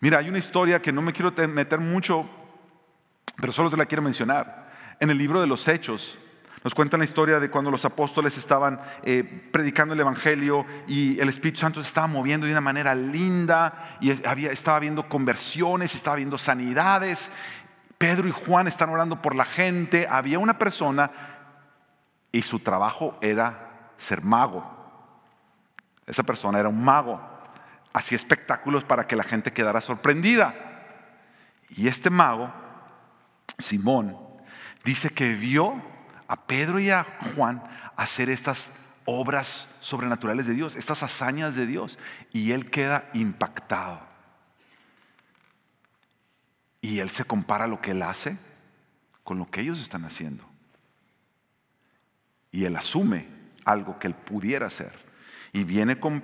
[0.01, 2.27] Mira, hay una historia que no me quiero meter mucho,
[3.39, 4.71] pero solo te la quiero mencionar.
[4.99, 6.17] En el libro de los Hechos
[6.63, 11.29] nos cuentan la historia de cuando los apóstoles estaban eh, predicando el Evangelio y el
[11.29, 16.15] Espíritu Santo se estaba moviendo de una manera linda y había, estaba viendo conversiones, estaba
[16.15, 17.29] viendo sanidades.
[17.99, 20.07] Pedro y Juan están orando por la gente.
[20.09, 21.11] Había una persona
[22.31, 24.65] y su trabajo era ser mago.
[26.07, 27.30] Esa persona era un mago
[27.93, 30.53] hacía espectáculos para que la gente quedara sorprendida.
[31.69, 32.53] Y este mago,
[33.57, 34.17] Simón,
[34.83, 35.81] dice que vio
[36.27, 37.63] a Pedro y a Juan
[37.95, 38.73] hacer estas
[39.05, 41.97] obras sobrenaturales de Dios, estas hazañas de Dios,
[42.31, 44.01] y él queda impactado.
[46.81, 48.37] Y él se compara lo que él hace
[49.23, 50.43] con lo que ellos están haciendo.
[52.51, 53.27] Y él asume
[53.65, 54.91] algo que él pudiera hacer.
[55.53, 56.23] Y viene con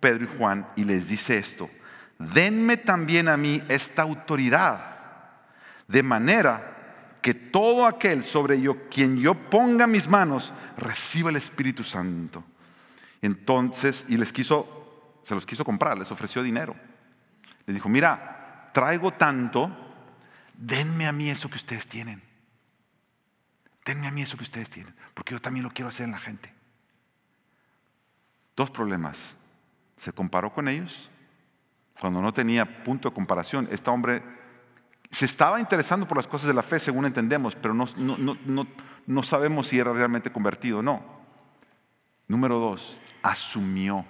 [0.00, 1.70] Pedro y Juan y les dice esto,
[2.18, 4.96] denme también a mí esta autoridad,
[5.88, 11.82] de manera que todo aquel sobre yo, quien yo ponga mis manos, reciba el Espíritu
[11.82, 12.44] Santo.
[13.20, 16.76] Entonces, y les quiso, se los quiso comprar, les ofreció dinero.
[17.66, 19.70] Les dijo, mira, traigo tanto,
[20.54, 22.22] denme a mí eso que ustedes tienen.
[23.84, 26.18] Denme a mí eso que ustedes tienen, porque yo también lo quiero hacer en la
[26.18, 26.52] gente.
[28.54, 29.36] Dos problemas
[29.96, 31.10] se comparó con ellos
[32.00, 33.68] cuando no tenía punto de comparación.
[33.70, 34.22] Este hombre
[35.10, 37.86] se estaba interesando por las cosas de la fe, según entendemos, pero no,
[39.06, 41.02] no, sabemos si era realmente convertido o no.
[42.28, 44.04] Número dos, asumió,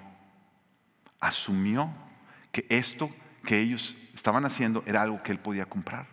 [1.20, 1.90] asumió
[2.50, 3.10] que esto
[3.44, 6.06] que ellos estaban haciendo era algo que él podía comprar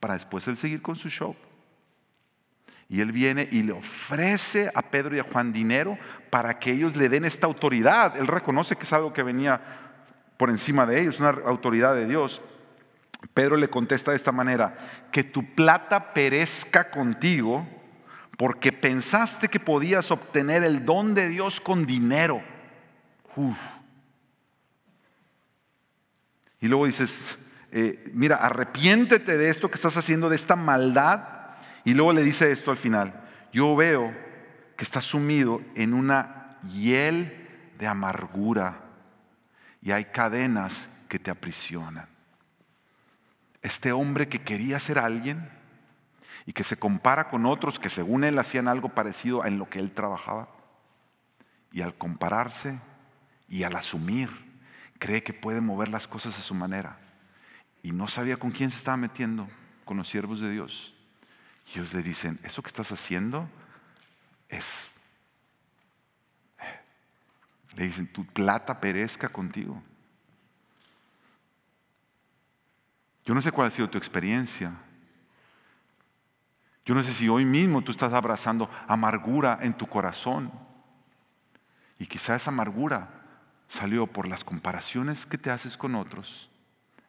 [0.00, 1.34] para después él seguir con su show.
[2.88, 5.98] Y él viene y le ofrece a Pedro y a Juan dinero
[6.30, 8.16] para que ellos le den esta autoridad.
[8.16, 9.60] Él reconoce que es algo que venía
[10.36, 12.42] por encima de ellos, una autoridad de Dios.
[13.32, 14.76] Pedro le contesta de esta manera,
[15.10, 17.66] que tu plata perezca contigo
[18.36, 22.42] porque pensaste que podías obtener el don de Dios con dinero.
[26.60, 27.38] Y luego dices,
[27.72, 31.33] eh, mira, arrepiéntete de esto que estás haciendo, de esta maldad.
[31.84, 34.14] Y luego le dice esto al final, yo veo
[34.76, 38.80] que estás sumido en una hiel de amargura
[39.82, 42.08] y hay cadenas que te aprisionan.
[43.62, 45.48] Este hombre que quería ser alguien
[46.46, 49.68] y que se compara con otros que según él hacían algo parecido a en lo
[49.68, 50.48] que él trabajaba,
[51.74, 52.78] y al compararse
[53.48, 54.30] y al asumir,
[54.98, 56.98] cree que puede mover las cosas a su manera.
[57.82, 59.48] Y no sabía con quién se estaba metiendo,
[59.84, 60.93] con los siervos de Dios.
[61.66, 63.48] Y ellos le dicen, eso que estás haciendo
[64.48, 64.96] es...
[67.76, 69.82] Le dicen, tu plata perezca contigo.
[73.24, 74.72] Yo no sé cuál ha sido tu experiencia.
[76.84, 80.52] Yo no sé si hoy mismo tú estás abrazando amargura en tu corazón.
[81.98, 83.08] Y quizá esa amargura
[83.68, 86.50] salió por las comparaciones que te haces con otros,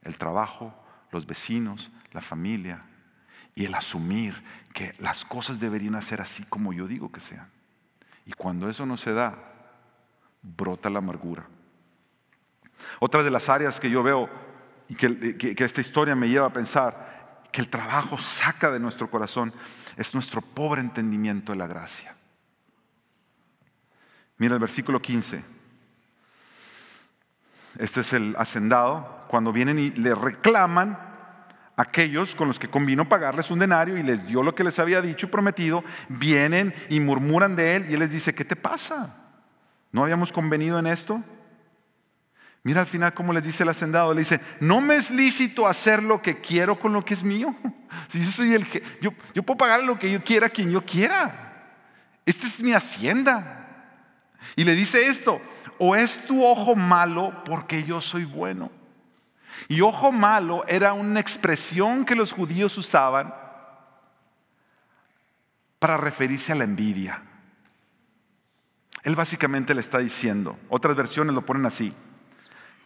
[0.02, 0.74] el trabajo,
[1.12, 2.84] los vecinos, la familia,
[3.56, 4.36] y el asumir
[4.74, 7.50] que las cosas deberían ser así como yo digo que sean.
[8.26, 9.38] Y cuando eso no se da,
[10.42, 11.48] brota la amargura.
[13.00, 14.30] Otra de las áreas que yo veo
[14.90, 19.54] y que, esta historia me lleva a pensar que el trabajo saca de nuestro corazón
[19.96, 22.14] es nuestro pobre entendimiento de la gracia.
[24.38, 25.44] Mira el versículo 15.
[27.78, 29.26] Este es el hacendado.
[29.30, 31.15] Cuando vienen y le reclaman
[31.78, 35.02] aquellos con los que convino pagarles un denario y les dio lo que les había
[35.02, 39.16] dicho y prometido, vienen y murmuran de él y él les dice, ¿qué te pasa?
[39.92, 41.24] ¿No habíamos convenido en esto?
[42.64, 46.02] Mira al final cómo les dice el hacendado, le dice, no me es lícito hacer
[46.02, 47.56] lo que quiero con lo que es mío.
[48.10, 48.68] Si yo soy el
[49.00, 51.46] yo, yo puedo pagar lo que yo quiera a quien yo quiera.
[52.26, 53.66] Esta es mi hacienda.
[54.58, 55.40] Y le dice esto,
[55.78, 58.70] o es tu ojo malo porque yo soy bueno.
[59.68, 63.34] Y ojo malo era una expresión que los judíos usaban
[65.80, 67.22] para referirse a la envidia.
[69.04, 71.94] Él básicamente le está diciendo, otras versiones lo ponen así,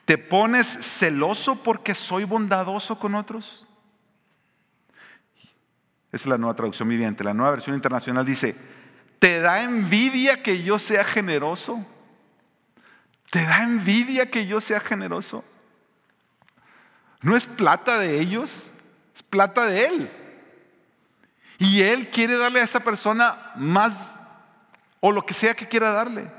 [0.05, 3.65] ¿te pones celoso porque soy bondadoso con otros?
[6.11, 7.23] Esa es la nueva traducción viviente.
[7.23, 8.55] La nueva versión internacional dice,
[9.19, 11.85] ¿Te da envidia que yo sea generoso?
[13.29, 15.43] ¿Te da envidia que yo sea generoso?
[17.21, 18.71] No es plata de ellos,
[19.13, 20.11] es plata de Él.
[21.57, 24.11] Y Él quiere darle a esa persona más
[25.01, 26.31] o lo que sea que quiera darle.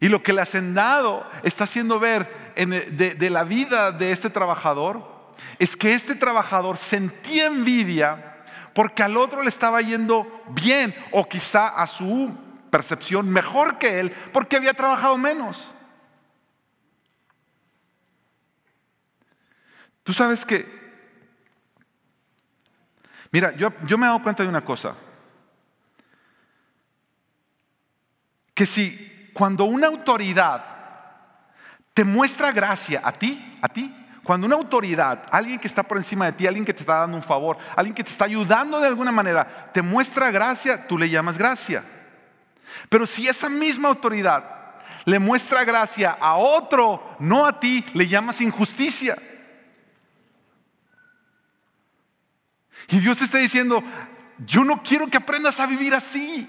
[0.00, 5.14] Y lo que le hacendado está haciendo ver de, de la vida de este trabajador
[5.58, 8.42] es que este trabajador sentía envidia
[8.74, 12.36] porque al otro le estaba yendo bien o quizá a su
[12.70, 15.74] percepción mejor que él porque había trabajado menos.
[20.04, 20.66] Tú sabes que,
[23.32, 24.94] mira, yo, me he dado cuenta de una cosa,
[28.54, 30.62] que si cuando una autoridad
[31.94, 36.26] te muestra gracia a ti, a ti, cuando una autoridad, alguien que está por encima
[36.26, 38.88] de ti, alguien que te está dando un favor, alguien que te está ayudando de
[38.88, 41.82] alguna manera, te muestra gracia, tú le llamas gracia.
[42.90, 44.44] Pero si esa misma autoridad
[45.06, 49.16] le muestra gracia a otro, no a ti, le llamas injusticia.
[52.88, 53.82] Y Dios está diciendo,
[54.38, 56.48] yo no quiero que aprendas a vivir así.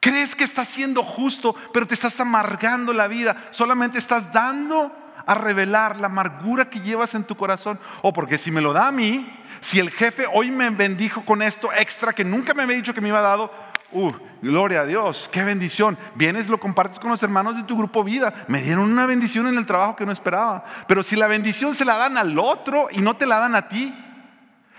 [0.00, 3.36] Crees que estás siendo justo, pero te estás amargando la vida.
[3.52, 4.92] Solamente estás dando
[5.26, 7.78] a revelar la amargura que llevas en tu corazón.
[8.02, 9.24] O porque si me lo da a mí,
[9.60, 13.00] si el jefe hoy me bendijo con esto extra que nunca me había dicho que
[13.00, 13.52] me iba dado,
[13.92, 14.10] uh,
[14.42, 15.96] gloria a Dios, qué bendición.
[16.16, 18.34] Vienes, lo compartes con los hermanos de tu grupo vida.
[18.48, 20.64] Me dieron una bendición en el trabajo que no esperaba.
[20.88, 23.68] Pero si la bendición se la dan al otro y no te la dan a
[23.68, 23.94] ti,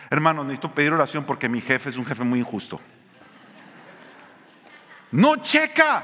[0.10, 2.80] hermano, necesito pedir oración porque mi jefe es un jefe muy injusto.
[5.12, 6.04] No checa,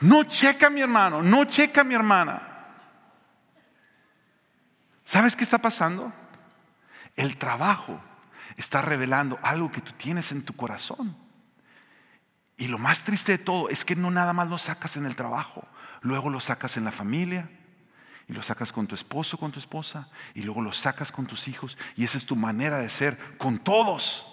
[0.00, 2.42] no checa mi hermano, no checa mi hermana.
[5.04, 6.12] ¿Sabes qué está pasando?
[7.16, 8.00] El trabajo
[8.56, 11.16] está revelando algo que tú tienes en tu corazón.
[12.56, 15.16] Y lo más triste de todo es que no nada más lo sacas en el
[15.16, 15.66] trabajo,
[16.02, 17.50] luego lo sacas en la familia,
[18.28, 21.48] y lo sacas con tu esposo, con tu esposa, y luego lo sacas con tus
[21.48, 24.26] hijos, y esa es tu manera de ser con todos.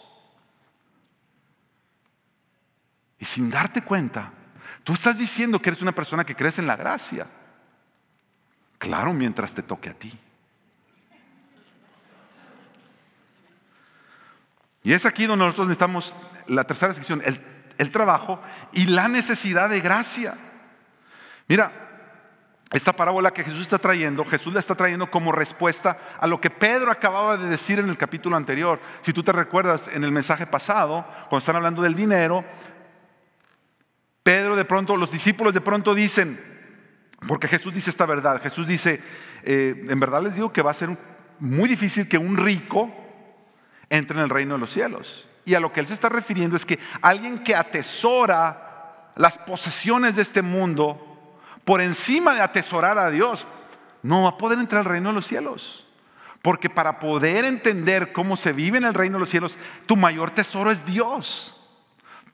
[3.20, 4.32] Y sin darte cuenta,
[4.84, 7.28] tú estás diciendo que eres una persona que crees en la gracia.
[8.78, 10.18] Claro, mientras te toque a ti.
[14.84, 16.16] Y es aquí donde nosotros necesitamos
[16.48, 17.22] la tercera sección,
[17.78, 18.42] el, trabajo
[18.74, 20.34] y la necesidad de gracia.
[21.48, 21.72] Mira,
[22.72, 26.50] esta parábola que Jesús está trayendo, Jesús la está trayendo como respuesta a lo que
[26.50, 28.80] Pedro acababa de decir en el capítulo anterior.
[29.02, 32.46] Si tú te recuerdas en el mensaje pasado, cuando están hablando del dinero,
[34.24, 36.40] Pedro de pronto, los discípulos de pronto dicen,
[37.28, 39.04] porque Jesús dice esta verdad, Jesús dice,
[39.44, 40.90] eh, en verdad les digo que va a ser
[41.40, 42.90] muy difícil que un rico
[43.90, 45.28] entre en el reino de los cielos.
[45.44, 50.16] Y a lo que él se está refiriendo es que alguien que atesora las posesiones
[50.16, 51.11] de este mundo,
[51.64, 53.46] por encima de atesorar a Dios,
[54.04, 55.86] no va a poder entrar al reino de los cielos.
[56.42, 60.32] Porque para poder entender cómo se vive en el reino de los cielos, tu mayor
[60.32, 61.58] tesoro es Dios.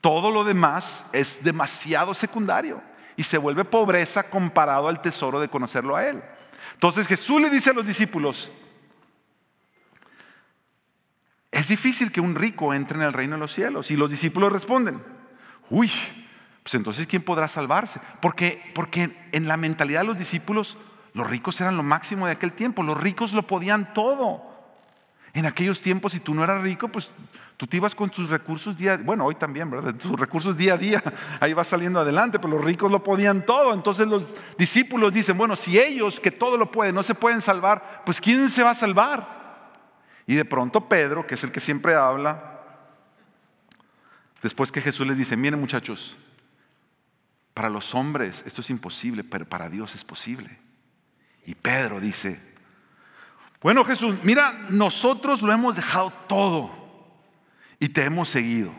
[0.00, 2.80] Todo lo demás es demasiado secundario
[3.16, 6.22] y se vuelve pobreza comparado al tesoro de conocerlo a Él.
[6.74, 8.50] Entonces Jesús le dice a los discípulos,
[11.50, 13.90] es difícil que un rico entre en el reino de los cielos.
[13.90, 15.02] Y los discípulos responden,
[15.70, 15.90] uy,
[16.68, 17.98] pues entonces ¿quién podrá salvarse?
[18.20, 20.76] Porque, porque en la mentalidad de los discípulos,
[21.14, 24.42] los ricos eran lo máximo de aquel tiempo, los ricos lo podían todo.
[25.32, 27.08] En aquellos tiempos, si tú no eras rico, pues
[27.56, 29.94] tú te ibas con tus recursos día a día, bueno, hoy también, ¿verdad?
[29.94, 31.02] Tus recursos día a día,
[31.40, 33.72] ahí vas saliendo adelante, pero los ricos lo podían todo.
[33.72, 38.02] Entonces los discípulos dicen, bueno, si ellos que todo lo pueden no se pueden salvar,
[38.04, 39.26] pues ¿quién se va a salvar?
[40.26, 42.60] Y de pronto Pedro, que es el que siempre habla,
[44.42, 46.18] después que Jesús les dice, miren muchachos,
[47.58, 50.60] para los hombres esto es imposible, pero para Dios es posible.
[51.44, 52.40] Y Pedro dice,
[53.60, 56.70] bueno Jesús, mira, nosotros lo hemos dejado todo
[57.80, 58.72] y te hemos seguido.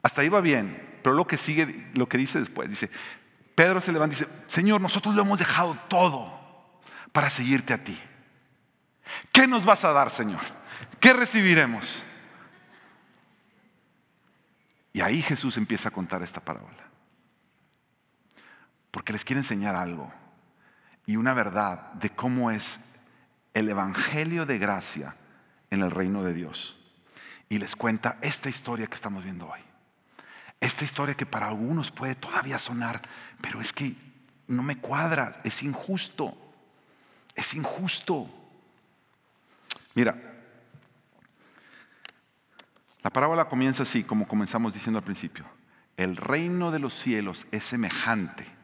[0.00, 2.88] Hasta ahí va bien, pero lo que sigue, lo que dice después, dice,
[3.56, 6.80] Pedro se levanta y dice, Señor, nosotros lo hemos dejado todo
[7.10, 8.00] para seguirte a ti.
[9.32, 10.40] ¿Qué nos vas a dar, Señor?
[11.00, 12.04] ¿Qué recibiremos?
[14.92, 16.89] Y ahí Jesús empieza a contar esta parábola
[18.90, 20.12] porque les quiere enseñar algo
[21.06, 22.80] y una verdad de cómo es
[23.54, 25.16] el Evangelio de gracia
[25.70, 26.76] en el reino de Dios.
[27.48, 29.60] Y les cuenta esta historia que estamos viendo hoy.
[30.60, 33.00] Esta historia que para algunos puede todavía sonar,
[33.40, 33.94] pero es que
[34.46, 36.36] no me cuadra, es injusto,
[37.34, 38.28] es injusto.
[39.94, 40.16] Mira,
[43.02, 45.44] la parábola comienza así, como comenzamos diciendo al principio.
[45.96, 48.59] El reino de los cielos es semejante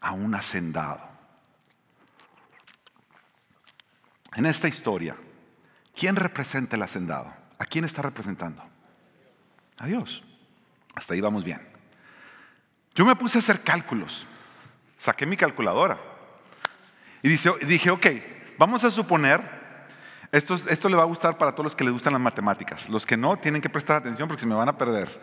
[0.00, 1.08] a un hacendado.
[4.34, 5.16] En esta historia,
[5.94, 7.32] ¿quién representa el hacendado?
[7.58, 8.62] ¿A quién está representando?
[9.78, 10.24] A Dios.
[10.94, 11.60] Hasta ahí vamos bien.
[12.94, 14.26] Yo me puse a hacer cálculos.
[14.98, 15.98] Saqué mi calculadora.
[17.22, 18.06] Y dije, ok,
[18.58, 19.60] vamos a suponer,
[20.32, 22.88] esto, esto le va a gustar para todos los que les gustan las matemáticas.
[22.88, 25.20] Los que no, tienen que prestar atención porque se me van a perder.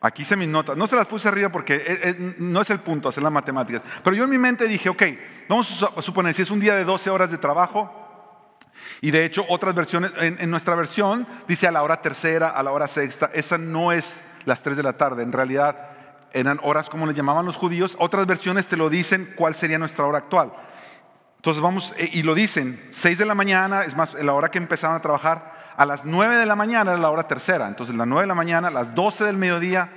[0.00, 0.76] Aquí hice mis notas.
[0.76, 3.82] No se las puse arriba porque no es el punto hacer las matemáticas.
[4.04, 5.02] Pero yo en mi mente dije, ok,
[5.48, 7.92] vamos a suponer si es un día de 12 horas de trabajo.
[9.00, 12.70] Y de hecho, otras versiones, en, nuestra versión dice a la hora tercera, a la
[12.70, 13.30] hora sexta.
[13.34, 15.24] Esa no es las 3 de la tarde.
[15.24, 15.76] En realidad
[16.32, 17.96] eran horas como le llamaban los judíos.
[17.98, 20.52] Otras versiones te lo dicen cuál sería nuestra hora actual.
[21.36, 24.58] Entonces vamos, eh, y lo dicen, 6 de la mañana, es más, la hora que
[24.58, 28.06] empezaban a trabajar a las 9 de la mañana era la hora tercera, entonces las
[28.06, 29.88] 9 de la mañana, las 12 del mediodía,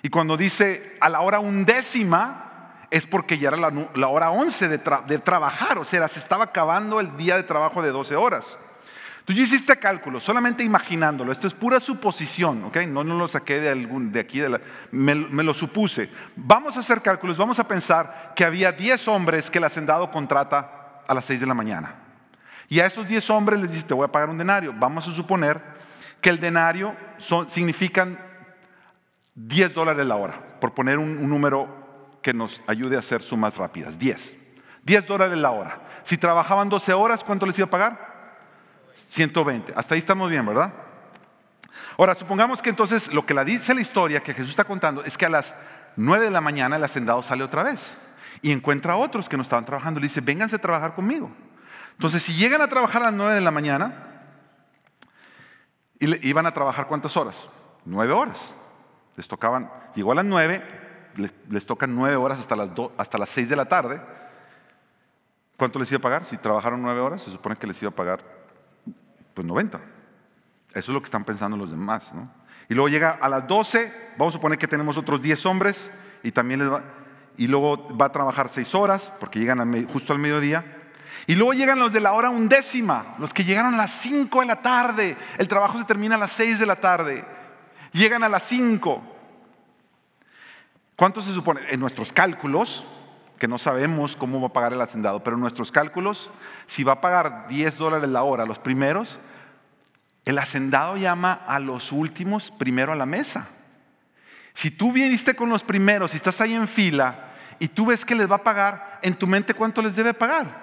[0.00, 3.58] y cuando dice a la hora undécima, es porque ya era
[3.94, 7.90] la, hora 11 de, trabajar, o sea, se estaba acabando el día de trabajo de
[7.90, 8.56] 12 horas.
[9.26, 12.78] Hice este cálculo, solamente imaginándolo, esto es pura suposición, ¿ok?
[12.88, 14.60] No, no lo saqué de, algún, de aquí, de
[14.92, 16.08] me, me, lo supuse.
[16.36, 21.02] Vamos a hacer cálculos, vamos a pensar que había 10 hombres que el hacendado contrata
[21.06, 22.01] a las 6 de la mañana.
[22.68, 24.74] Y a esos 10 hombres les dice, te voy a pagar un denario.
[24.76, 25.60] Vamos a suponer
[26.20, 28.18] que el denario son, significan
[29.34, 33.98] 10 dólares la hora, por poner un, número que nos ayude a hacer sumas rápidas.
[33.98, 34.36] 10.
[34.84, 35.80] 10 dólares la hora.
[36.04, 38.12] Si trabajaban 12 horas, ¿cuánto les iba a pagar?
[39.08, 39.72] 120.
[39.76, 40.72] Hasta ahí estamos bien, ¿verdad?
[41.98, 45.18] Ahora, supongamos que entonces lo que la dice la historia que Jesús está contando es
[45.18, 45.54] que a las
[45.96, 47.96] 9 de la mañana el hacendado sale otra vez
[48.40, 50.00] y encuentra a otros que no estaban trabajando.
[50.00, 51.30] Le dice, vénganse a trabajar conmigo.
[52.02, 53.94] Entonces, si llegan a trabajar a las 9 de la mañana,
[56.00, 57.48] y iban a trabajar cuántas horas?
[57.84, 58.56] Nueve horas.
[59.14, 60.64] Les tocaban, llegó a las 9,
[61.48, 64.02] les, tocan nueve horas hasta las, hasta las 6 de la tarde.
[65.56, 66.24] ¿Cuánto les iba a pagar?
[66.24, 68.20] Si trabajaron nueve horas, se supone que les iba a pagar
[69.32, 69.78] pues 90.
[69.78, 69.86] Eso
[70.74, 72.10] es lo que están pensando los demás.
[72.68, 75.88] Y luego llega a las 12, vamos a suponer que tenemos otros 10 hombres
[76.24, 76.82] y también les va,
[77.36, 80.81] y luego va a trabajar 6 horas porque llegan justo al mediodía
[81.26, 84.46] y luego llegan los de la hora undécima, los que llegaron a las 5 de
[84.46, 85.16] la tarde.
[85.38, 87.24] El trabajo se termina a las 6 de la tarde.
[87.92, 89.02] Llegan a las 5.
[90.96, 91.60] ¿Cuánto se supone?
[91.70, 92.84] En nuestros cálculos,
[93.38, 96.30] que no sabemos cómo va a pagar el hacendado, pero en nuestros cálculos,
[96.66, 99.18] si va a pagar 10 dólares la hora los primeros,
[100.24, 103.48] el hacendado llama a los últimos primero a la mesa.
[104.54, 108.14] Si tú viniste con los primeros y estás ahí en fila y tú ves que
[108.14, 110.61] les va a pagar, en tu mente cuánto les debe pagar?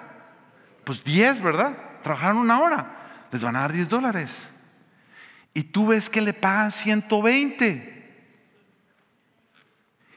[0.84, 1.76] Pues 10, ¿verdad?
[2.02, 4.48] Trabajaron una hora, les van a dar 10 dólares.
[5.52, 8.00] Y tú ves que le pagan 120.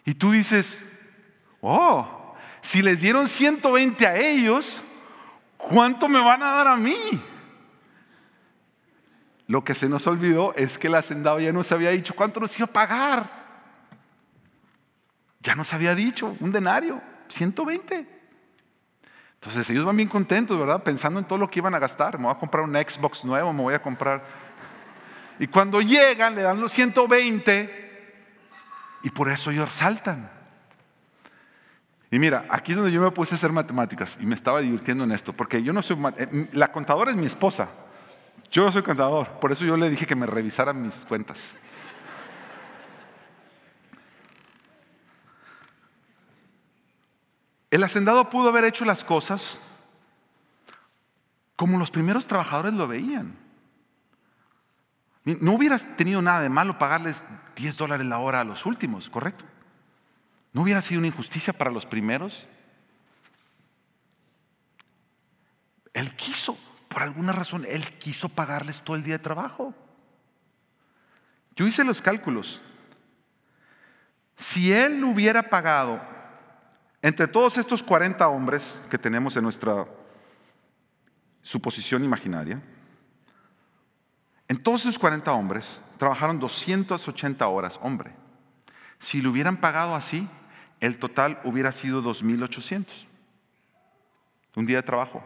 [0.05, 0.99] Y tú dices,
[1.61, 4.81] oh, si les dieron 120 a ellos,
[5.57, 6.95] ¿cuánto me van a dar a mí?
[9.47, 12.57] Lo que se nos olvidó es que el hacendado ya nos había dicho cuánto nos
[12.57, 13.29] iba a pagar.
[15.41, 18.12] Ya nos había dicho, un denario, 120.
[19.43, 20.81] Entonces ellos van bien contentos, ¿verdad?
[20.83, 22.17] Pensando en todo lo que iban a gastar.
[22.17, 24.23] Me voy a comprar un Xbox nuevo, me voy a comprar.
[25.37, 27.83] Y cuando llegan, le dan los 120
[29.03, 30.31] y por eso ellos saltan.
[32.09, 35.03] Y mira, aquí es donde yo me puse a hacer matemáticas y me estaba divirtiendo
[35.03, 37.67] en esto, porque yo no soy, eh, la contadora es mi esposa,
[38.49, 41.55] yo no soy contador, por eso yo le dije que me revisara mis cuentas.
[47.73, 49.57] El hacendado pudo haber hecho las cosas
[51.55, 53.35] como los primeros trabajadores lo veían.
[55.23, 57.23] No hubieras tenido nada de malo pagarles
[57.55, 59.43] 10 dólares la hora a los últimos, ¿correcto?
[60.51, 62.45] ¿No hubiera sido una injusticia para los primeros?
[65.95, 66.55] Él quiso,
[66.89, 69.73] por alguna razón, él quiso pagarles todo el día de trabajo.
[71.55, 72.61] Yo hice los cálculos.
[74.35, 76.12] Si él hubiera pagado
[77.03, 79.85] entre todos estos 40 hombres que tenemos en nuestra
[81.41, 82.63] suposición imaginaria,
[84.47, 88.13] en todos esos 40 hombres trabajaron 280 horas, hombre.
[88.99, 90.29] Si lo hubieran pagado así,
[90.79, 92.85] el total hubiera sido 2.800.
[94.55, 95.21] Un día de trabajo.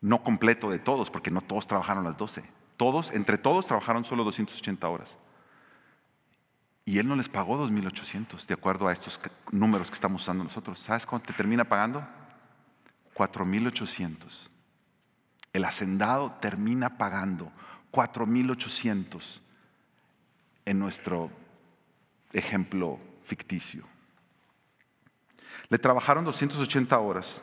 [0.00, 2.42] No completo de todos, porque no todos trabajaron las 12.
[2.76, 5.16] Todos, entre todos, trabajaron solo 280 horas.
[6.88, 9.20] Y él no les pagó 2.800 de acuerdo a estos
[9.52, 10.78] números que estamos usando nosotros.
[10.78, 12.02] ¿Sabes cuánto te termina pagando?
[13.14, 14.16] 4.800.
[15.52, 17.52] El hacendado termina pagando
[17.92, 19.42] 4.800
[20.64, 21.30] en nuestro
[22.32, 23.84] ejemplo ficticio.
[25.68, 27.42] Le trabajaron 280 horas.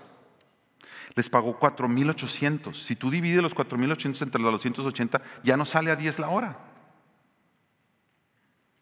[1.14, 2.74] Les pagó 4.800.
[2.74, 6.75] Si tú divides los 4.800 entre los 280, ya no sale a 10 la hora.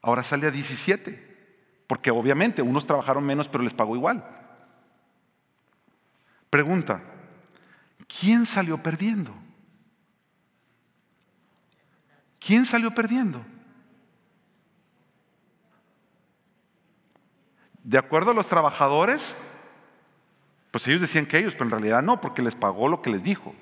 [0.04, 4.24] Ahora sale a 17, porque obviamente unos trabajaron menos pero les pagó igual.
[6.49, 7.01] Pregunta,
[8.06, 9.34] ¿quién salió perdiendo?
[12.38, 13.43] ¿Quién salió perdiendo?
[17.82, 19.38] De acuerdo a los trabajadores,
[20.72, 23.24] pues ellos decían que ellos, pero en realidad no, porque les pagó lo que les
[23.24, 23.56] dijo.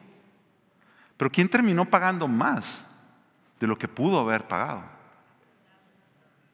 [1.18, 2.88] Pero ¿quién terminó pagando más
[3.60, 5.01] de lo que pudo haber pagado?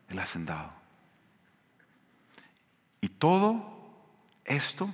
[0.09, 0.71] El hacendado.
[3.01, 3.77] Y todo
[4.45, 4.93] esto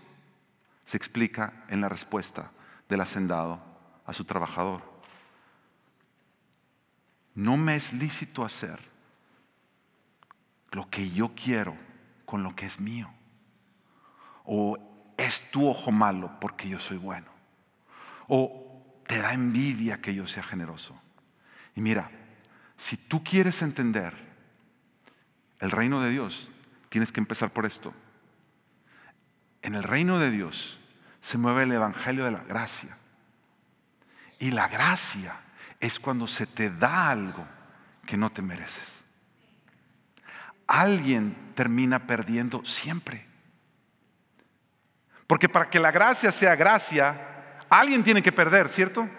[0.84, 2.52] se explica en la respuesta
[2.90, 3.62] del hacendado
[4.06, 4.82] a su trabajador.
[7.36, 8.80] No me es lícito hacer
[10.72, 11.78] lo que yo quiero
[12.26, 13.12] con lo que es mío.
[14.46, 14.78] O
[15.18, 17.32] es tu ojo malo porque yo soy bueno.
[18.28, 21.00] O te da envidia que yo sea generoso.
[21.76, 22.10] Y mira,
[22.78, 24.33] si tú quieres entender
[25.64, 26.50] el reino de Dios,
[26.90, 27.94] tienes que empezar por esto.
[29.62, 30.78] En el reino de Dios
[31.22, 32.98] se mueve el evangelio de la gracia.
[34.40, 35.40] Y la gracia
[35.80, 37.48] es cuando se te da algo
[38.06, 39.06] que no te mereces.
[40.68, 43.26] Alguien termina perdiendo siempre.
[45.28, 49.10] Porque para que la gracia sea gracia, alguien tiene que perder, ¿cierto?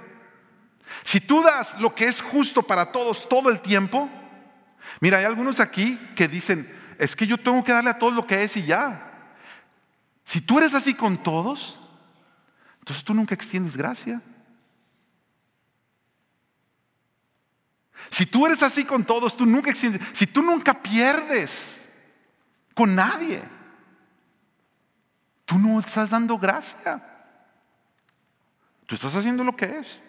[1.02, 4.10] Si tú das lo que es justo para todos todo el tiempo,
[5.00, 8.26] Mira, hay algunos aquí que dicen, es que yo tengo que darle a todos lo
[8.26, 9.10] que es y ya.
[10.22, 11.78] Si tú eres así con todos,
[12.78, 14.22] entonces tú nunca extiendes gracia.
[18.10, 20.02] Si tú eres así con todos, tú nunca extiendes.
[20.12, 21.84] Si tú nunca pierdes
[22.74, 23.42] con nadie,
[25.44, 27.02] tú no estás dando gracia.
[28.86, 30.00] Tú estás haciendo lo que es.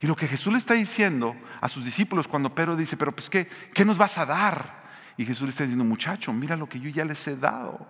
[0.00, 3.28] Y lo que Jesús le está diciendo a sus discípulos cuando Pedro dice, pero pues
[3.28, 4.86] ¿qué, qué nos vas a dar?
[5.16, 7.86] Y Jesús le está diciendo, muchacho, mira lo que yo ya les he dado.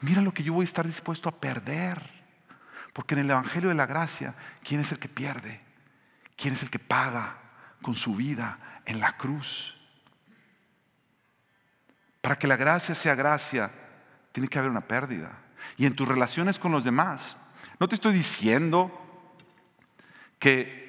[0.00, 2.00] Mira lo que yo voy a estar dispuesto a perder.
[2.92, 5.60] Porque en el Evangelio de la Gracia, ¿quién es el que pierde?
[6.36, 7.38] ¿Quién es el que paga
[7.82, 9.76] con su vida en la cruz?
[12.20, 13.70] Para que la gracia sea gracia,
[14.32, 15.32] tiene que haber una pérdida.
[15.76, 17.36] Y en tus relaciones con los demás,
[17.80, 19.07] no te estoy diciendo
[20.38, 20.88] que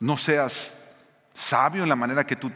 [0.00, 0.92] no seas
[1.34, 2.50] sabio en la manera que tú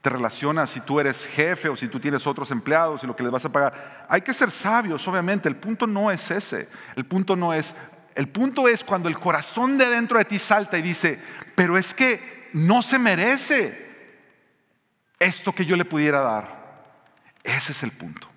[0.00, 3.22] te relacionas, si tú eres jefe o si tú tienes otros empleados y lo que
[3.22, 4.04] les vas a pagar.
[4.08, 5.48] Hay que ser sabios, obviamente.
[5.48, 6.68] El punto no es ese.
[6.94, 7.74] El punto no es,
[8.14, 11.18] el punto es cuando el corazón de dentro de ti salta y dice,
[11.54, 13.84] pero es que no se merece
[15.18, 16.84] esto que yo le pudiera dar.
[17.42, 18.28] Ese es el punto.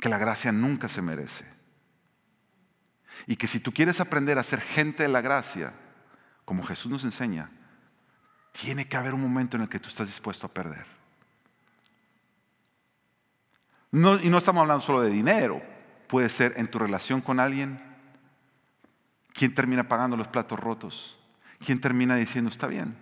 [0.00, 1.49] Que la gracia nunca se merece.
[3.26, 5.72] Y que si tú quieres aprender a ser gente de la gracia,
[6.44, 7.50] como Jesús nos enseña,
[8.52, 10.86] tiene que haber un momento en el que tú estás dispuesto a perder.
[13.92, 15.62] y no estamos hablando solo de dinero,
[16.06, 17.80] puede ser en tu relación con alguien.
[19.32, 21.18] ¿Quién termina pagando los platos rotos?
[21.64, 22.96] ¿Quién termina diciendo, está bien?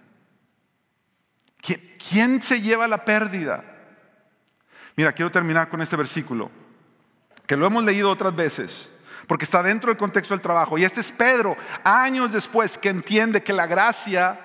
[1.61, 3.65] ¿Quién, ¿Quién se lleva la pérdida?
[4.97, 6.51] Mira, quiero terminar con este versículo,
[7.47, 8.91] que lo hemos leído otras veces,
[9.29, 10.79] porque está dentro del contexto del trabajo.
[10.79, 14.41] Y este es Pedro, años después, que entiende que la gracia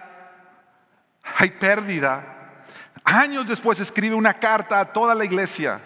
[1.37, 2.61] hay pérdida.
[3.05, 5.81] Años después escribe una carta a toda la iglesia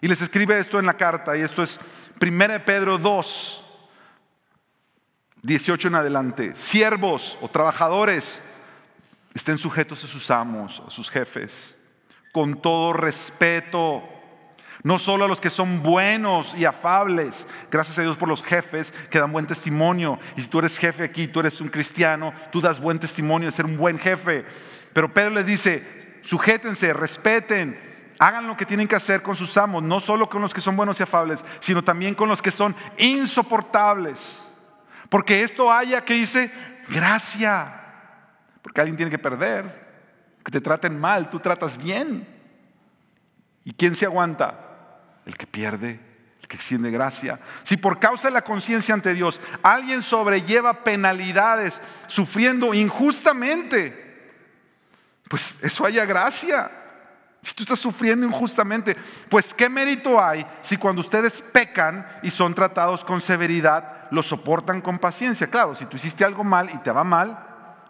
[0.00, 1.78] y les escribe esto en la carta y esto es
[2.20, 3.64] 1 Pedro 2,
[5.42, 6.56] 18 en adelante.
[6.56, 8.42] Siervos o trabajadores
[9.34, 11.76] estén sujetos a sus amos, a sus jefes,
[12.32, 14.11] con todo respeto.
[14.84, 18.92] No solo a los que son buenos y afables, gracias a Dios por los jefes
[19.10, 20.18] que dan buen testimonio.
[20.36, 23.52] Y si tú eres jefe aquí, tú eres un cristiano, tú das buen testimonio de
[23.52, 24.44] ser un buen jefe.
[24.92, 27.78] Pero Pedro les dice, sujétense, respeten,
[28.18, 30.76] hagan lo que tienen que hacer con sus amos, no solo con los que son
[30.76, 34.42] buenos y afables, sino también con los que son insoportables.
[35.08, 36.50] Porque esto haya que dice
[36.88, 37.84] gracia.
[38.62, 39.80] Porque alguien tiene que perder.
[40.44, 42.26] Que te traten mal, tú tratas bien.
[43.64, 44.71] ¿Y quién se aguanta?
[45.26, 46.00] El que pierde,
[46.40, 47.38] el que extiende gracia.
[47.62, 54.02] Si por causa de la conciencia ante Dios alguien sobrelleva penalidades sufriendo injustamente,
[55.28, 56.70] pues eso haya gracia.
[57.40, 58.96] Si tú estás sufriendo injustamente,
[59.28, 64.80] pues qué mérito hay si cuando ustedes pecan y son tratados con severidad, lo soportan
[64.80, 65.48] con paciencia.
[65.48, 67.36] Claro, si tú hiciste algo mal y te va mal,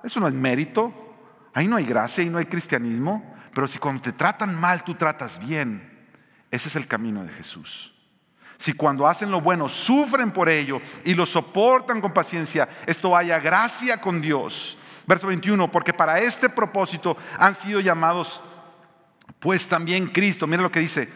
[0.02, 0.94] eso no es mérito.
[1.52, 3.34] Ahí no hay gracia, ahí no hay cristianismo.
[3.54, 5.91] Pero si cuando te tratan mal, tú tratas bien,
[6.52, 7.92] ese es el camino de Jesús.
[8.58, 13.40] Si cuando hacen lo bueno sufren por ello y lo soportan con paciencia, esto haya
[13.40, 14.78] gracia con Dios.
[15.06, 18.40] Verso 21, porque para este propósito han sido llamados,
[19.40, 21.08] pues también Cristo, mira lo que dice,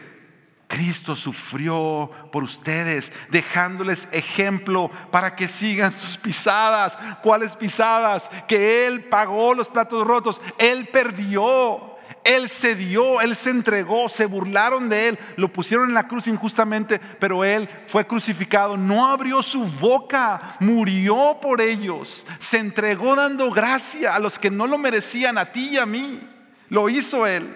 [0.67, 6.97] Cristo sufrió por ustedes, dejándoles ejemplo para que sigan sus pisadas.
[7.23, 8.29] ¿Cuáles pisadas?
[8.47, 11.96] Que Él pagó los platos rotos, Él perdió.
[12.27, 16.27] Él se dio, Él se entregó, se burlaron de Él, lo pusieron en la cruz
[16.27, 23.49] injustamente, pero Él fue crucificado, no abrió su boca, murió por ellos, se entregó dando
[23.49, 26.19] gracia a los que no lo merecían, a ti y a mí.
[26.67, 27.47] Lo hizo Él.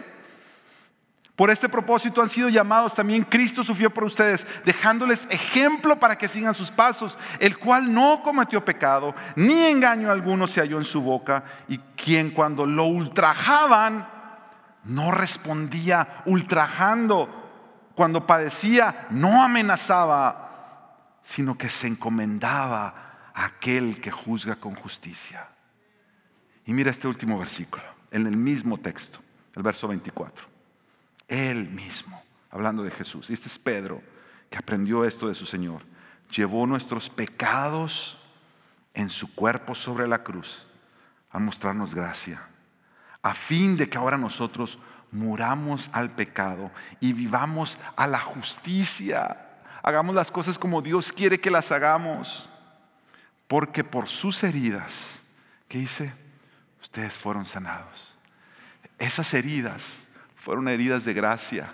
[1.36, 6.30] Por este propósito han sido llamados también, Cristo sufrió por ustedes, dejándoles ejemplo para que
[6.30, 11.01] sigan sus pasos, el cual no cometió pecado, ni engaño alguno se halló en su
[11.01, 14.20] boca, y quien cuando lo ultrajaban,
[14.86, 17.38] no respondía ultrajando.
[17.96, 25.48] Cuando padecía, no amenazaba, sino que se encomendaba a aquel que juzga con justicia.
[26.66, 29.20] Y mira este último versículo, en el mismo texto,
[29.56, 30.48] el verso 24.
[31.28, 33.30] Él mismo, hablando de Jesús.
[33.30, 34.02] Este es Pedro,
[34.50, 35.82] que aprendió esto de su Señor.
[36.36, 38.18] Llevó nuestros pecados
[38.94, 40.66] en su cuerpo sobre la cruz
[41.30, 42.51] a mostrarnos gracia
[43.24, 44.80] a fin de que ahora nosotros
[45.11, 49.49] muramos al pecado y vivamos a la justicia.
[49.84, 52.49] Hagamos las cosas como Dios quiere que las hagamos.
[53.47, 55.24] Porque por sus heridas,
[55.67, 56.13] ¿qué dice?
[56.82, 58.17] Ustedes fueron sanados.
[58.97, 60.03] Esas heridas
[60.36, 61.74] fueron heridas de gracia.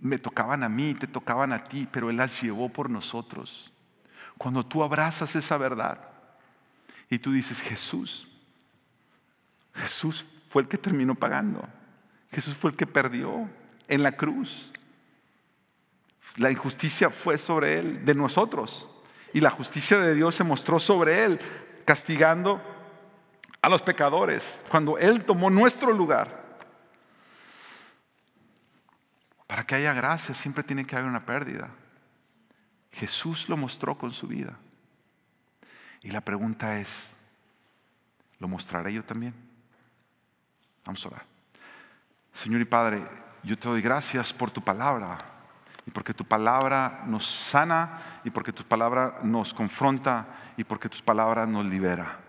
[0.00, 3.72] Me tocaban a mí, te tocaban a ti, pero Él las llevó por nosotros.
[4.38, 5.98] Cuando tú abrazas esa verdad
[7.10, 8.28] y tú dices, Jesús,
[9.74, 11.66] Jesús fue el que terminó pagando.
[12.30, 13.48] Jesús fue el que perdió
[13.88, 14.72] en la cruz.
[16.36, 18.88] La injusticia fue sobre él, de nosotros.
[19.32, 21.38] Y la justicia de Dios se mostró sobre él,
[21.84, 22.60] castigando
[23.60, 26.42] a los pecadores, cuando él tomó nuestro lugar.
[29.46, 31.70] Para que haya gracia siempre tiene que haber una pérdida.
[32.90, 34.58] Jesús lo mostró con su vida.
[36.02, 37.16] Y la pregunta es,
[38.38, 39.51] ¿lo mostraré yo también?
[40.84, 41.24] Vamos a orar.
[42.32, 43.02] Señor y Padre,
[43.42, 45.18] yo te doy gracias por tu palabra
[45.86, 50.26] y porque tu palabra nos sana y porque tu palabra nos confronta
[50.56, 52.20] y porque tu palabra nos libera.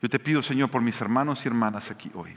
[0.00, 2.36] Yo te pido, Señor, por mis hermanos y hermanas aquí hoy.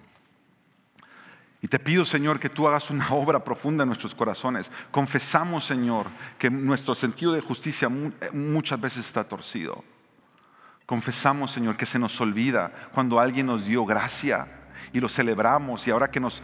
[1.62, 4.72] Y te pido, Señor, que tú hagas una obra profunda en nuestros corazones.
[4.92, 6.08] Confesamos, Señor,
[6.38, 7.90] que nuestro sentido de justicia
[8.34, 9.84] muchas veces está torcido.
[10.86, 14.48] Confesamos, Señor, que se nos olvida cuando alguien nos dio gracia
[14.96, 16.42] y lo celebramos y ahora que nos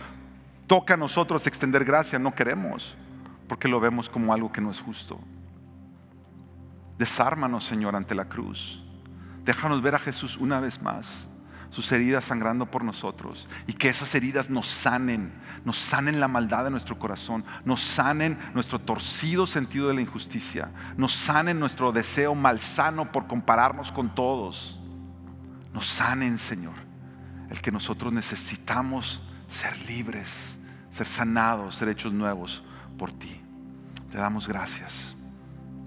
[0.67, 2.97] toca a nosotros extender gracia, no queremos
[3.47, 5.17] porque lo vemos como algo que no es justo.
[6.97, 8.83] Desármanos, Señor, ante la cruz.
[9.45, 11.29] Déjanos ver a Jesús una vez más
[11.69, 15.31] sus heridas sangrando por nosotros y que esas heridas nos sanen,
[15.63, 20.71] nos sanen la maldad de nuestro corazón, nos sanen nuestro torcido sentido de la injusticia,
[20.97, 24.77] nos sanen nuestro deseo malsano por compararnos con todos,
[25.73, 26.90] nos sanen, Señor,
[27.51, 30.57] el que nosotros necesitamos ser libres,
[30.89, 32.63] ser sanados, ser hechos nuevos
[32.97, 33.41] por ti.
[34.09, 35.15] Te damos gracias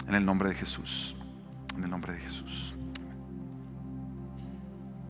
[0.07, 1.17] en el nombre de Jesús,
[1.75, 2.64] en el nombre de Jesús.